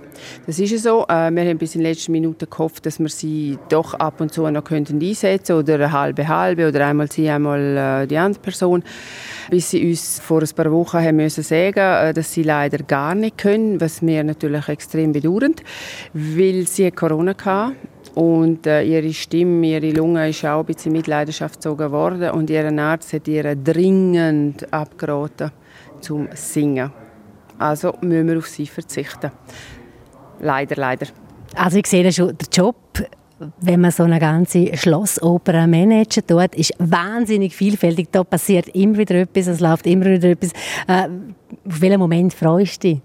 das 0.47 0.57
ist 0.57 0.83
so. 0.83 1.03
Äh, 1.09 1.31
wir 1.31 1.43
haben 1.43 1.57
bis 1.57 1.75
in 1.75 1.81
den 1.81 1.91
letzten 1.91 2.13
Minuten 2.13 2.49
gehofft, 2.49 2.85
dass 2.85 2.97
wir 2.97 3.09
sie 3.09 3.57
doch 3.67 3.93
ab 3.95 4.21
und 4.21 4.31
zu 4.31 4.49
noch 4.49 4.63
könnten 4.63 5.01
einsetzen 5.01 5.57
oder 5.57 5.75
eine 5.75 5.91
halbe 5.91 6.25
halbe 6.29 6.69
oder 6.69 6.87
einmal 6.87 7.11
sie, 7.11 7.29
einmal 7.29 8.03
äh, 8.03 8.07
die 8.07 8.17
andere 8.17 8.41
Person. 8.41 8.83
Bis 9.49 9.71
sie 9.71 9.85
uns 9.85 10.21
vor 10.21 10.41
ein 10.41 10.49
paar 10.55 10.71
Wochen 10.71 10.99
haben 10.99 11.17
müssen 11.17 11.43
sagen, 11.43 11.79
äh, 11.79 12.13
dass 12.13 12.31
sie 12.31 12.43
leider 12.43 12.77
gar 12.83 13.15
nicht 13.15 13.37
können, 13.37 13.81
was 13.81 14.01
wir 14.01 14.23
natürlich 14.23 14.69
extrem 14.69 15.11
bedauern, 15.11 15.55
weil 16.13 16.65
sie 16.67 16.89
Corona 16.91 17.35
hatte 17.43 17.75
und 18.13 18.65
ihre 18.65 19.11
Stimme, 19.11 19.67
ihre 19.67 19.91
Lunge 19.91 20.29
ist 20.29 20.45
auch 20.45 20.61
ein 20.61 20.65
bisschen 20.67 20.93
in 20.93 20.99
Mitleidenschaft 20.99 21.55
gezogen 21.55 21.91
worden 21.91 22.29
und 22.31 22.49
ihr 22.49 22.65
Arzt 22.79 23.11
hat 23.11 23.27
ihr 23.27 23.55
dringend 23.57 24.71
abgeraten 24.71 25.51
zum 25.99 26.29
Singen. 26.33 27.04
Also 27.57 27.93
müssen 28.01 28.27
wir 28.27 28.37
auf 28.37 28.47
sie 28.47 28.67
verzichten. 28.67 29.31
Leider, 30.39 30.75
leider. 30.75 31.07
Also 31.55 31.77
ich 31.77 31.87
sehe 31.87 32.11
schon, 32.11 32.37
der 32.37 32.47
Job 32.51 32.75
wenn 33.59 33.81
man 33.81 33.91
so 33.91 34.03
eine 34.03 34.19
ganze 34.19 34.75
Schlossoper 34.77 35.67
managen 35.67 36.25
tut, 36.25 36.55
ist 36.55 36.73
wahnsinnig 36.79 37.55
vielfältig. 37.55 38.07
Da 38.11 38.23
passiert 38.23 38.69
immer 38.69 38.97
wieder 38.97 39.15
etwas, 39.15 39.47
es 39.47 39.59
läuft 39.59 39.87
immer 39.87 40.05
wieder 40.05 40.29
etwas. 40.29 40.51
Äh, 40.87 41.09
auf 41.67 41.81
welchen 41.81 41.99
Moment 41.99 42.33
freust 42.33 42.83
du 42.83 42.89
dich? 42.89 43.01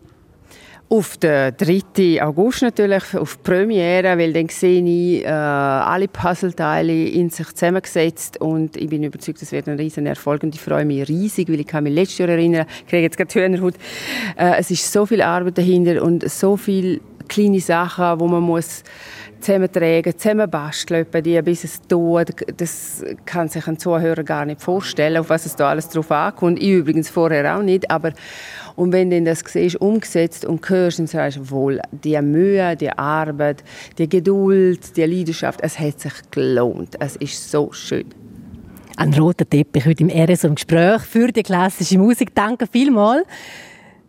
Auf 0.92 1.18
den 1.18 1.55
3. 1.57 2.20
August 2.20 2.62
natürlich, 2.62 3.14
auf 3.14 3.37
die 3.37 3.42
Premiere, 3.44 4.18
weil 4.18 4.33
dann 4.33 4.48
sehe 4.48 4.83
ich 4.83 5.24
äh, 5.24 5.29
alle 5.29 6.09
Puzzleteile 6.09 7.07
in 7.11 7.31
sich 7.31 7.46
zusammengesetzt 7.55 8.40
und 8.40 8.76
ich 8.76 8.88
bin 8.88 9.05
überzeugt, 9.05 9.40
es 9.40 9.53
wird 9.53 9.68
ein 9.68 9.76
riesen 9.76 10.05
Erfolg 10.07 10.42
und 10.42 10.53
ich 10.53 10.61
freue 10.61 10.85
mich 10.85 11.09
riesig, 11.09 11.48
weil 11.48 11.61
ich 11.61 11.68
kann 11.68 11.85
mich 11.85 11.94
letztes 11.94 12.18
Jahr 12.18 12.31
erinnern, 12.31 12.66
ich 12.81 12.88
kriege 12.88 13.05
jetzt 13.05 13.16
gerade 13.16 13.33
Hühnerhaut, 13.33 13.74
äh, 14.37 14.59
es 14.59 14.72
ist 14.72 14.92
so 14.92 15.07
viel 15.07 15.22
Arbeit 15.22 15.59
dahinter 15.59 16.03
und 16.03 16.29
so 16.29 16.57
viele 16.57 16.98
kleine 17.31 17.61
Sachen, 17.61 18.21
wo 18.21 18.27
man 18.27 18.43
muss 18.43 18.83
zusammentragen, 19.40 20.19
zusammenbasteln, 20.19 21.07
die, 21.25 21.40
bis 21.43 21.64
es 21.64 21.81
tut. 21.81 22.29
Das 22.59 23.03
kann 23.25 23.49
sich 23.49 23.66
ein 23.66 23.79
Zuhörer 23.79 24.23
gar 24.23 24.45
nicht 24.45 24.61
vorstellen, 24.61 25.16
auf 25.16 25.31
was 25.31 25.47
es 25.47 25.57
da 25.57 25.71
alles 25.71 25.88
drauf 25.88 26.11
ankommt. 26.11 26.61
Ich 26.61 26.69
übrigens 26.69 27.09
vorher 27.09 27.57
auch 27.57 27.62
nicht, 27.62 27.90
aber 27.90 28.12
und 28.77 28.93
wenn 28.93 29.11
du 29.11 29.23
das 29.23 29.43
siehst, 29.47 29.77
umgesetzt 29.81 30.45
und 30.45 30.69
hörst, 30.69 30.99
dann 30.99 31.07
sagst 31.07 31.38
du, 31.38 31.51
wohl, 31.51 31.81
die 31.90 32.21
Mühe, 32.21 32.77
die 32.77 32.90
Arbeit, 32.90 33.64
die 33.99 34.09
Geduld, 34.09 34.97
die 34.97 35.05
Leidenschaft, 35.05 35.61
es 35.62 35.79
hat 35.79 36.01
sich 36.01 36.12
gelohnt. 36.31 36.97
Es 36.99 37.16
ist 37.16 37.51
so 37.51 37.73
schön. 37.73 38.07
Ein 38.97 39.14
roter 39.14 39.49
Teppich 39.49 39.87
heute 39.87 40.05
im 40.05 40.11
RSO 40.11 40.49
im 40.49 40.55
Gespräch 40.57 41.03
für 41.03 41.29
die 41.29 41.43
klassische 41.43 41.99
Musik. 41.99 42.35
Danke 42.35 42.66
vielmals. 42.71 43.25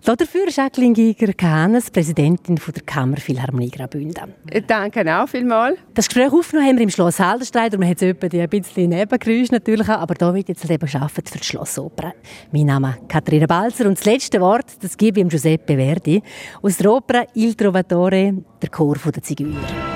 Dafür 0.03 0.47
ist 0.47 0.57
Jacqueline 0.57 0.93
Giger-Kahnes, 0.93 1.91
Präsidentin 1.91 2.55
der 2.55 2.83
Kammerphilharmonie 2.83 3.69
Graubünden. 3.69 4.33
Danke 4.65 5.15
auch 5.15 5.27
vielmals. 5.27 5.77
Das 5.93 6.07
Gespräch 6.07 6.33
aufgenommen 6.33 6.69
haben 6.69 6.77
wir 6.77 6.83
im 6.83 6.89
Schloss 6.89 7.19
Haldenstein. 7.19 7.71
Man 7.77 7.87
hat 7.87 8.01
es 8.01 8.15
ein 8.23 8.49
bisschen 8.49 8.89
Nebengeräusche 8.89 9.53
natürlich 9.53 9.87
aber 9.87 10.15
da 10.15 10.33
wird 10.33 10.49
jetzt 10.49 10.69
eben 10.69 10.89
arbeiten 10.95 11.27
für 11.27 11.37
die 11.37 11.43
Schlossoper. 11.43 12.13
Mein 12.51 12.65
Name 12.65 12.97
ist 12.99 13.09
Katharina 13.09 13.45
Balzer 13.45 13.85
und 13.85 13.97
das 13.97 14.05
letzte 14.05 14.41
Wort, 14.41 14.65
das 14.81 14.97
gebe 14.97 15.21
ich 15.21 15.29
Giuseppe 15.29 15.75
Verdi 15.75 16.21
aus 16.61 16.77
der 16.77 16.91
Opera 16.91 17.23
Il 17.35 17.53
Trovatore, 17.53 18.33
der 18.61 18.69
Chor 18.69 18.97
der 18.97 19.21
Zigeuner. 19.21 19.90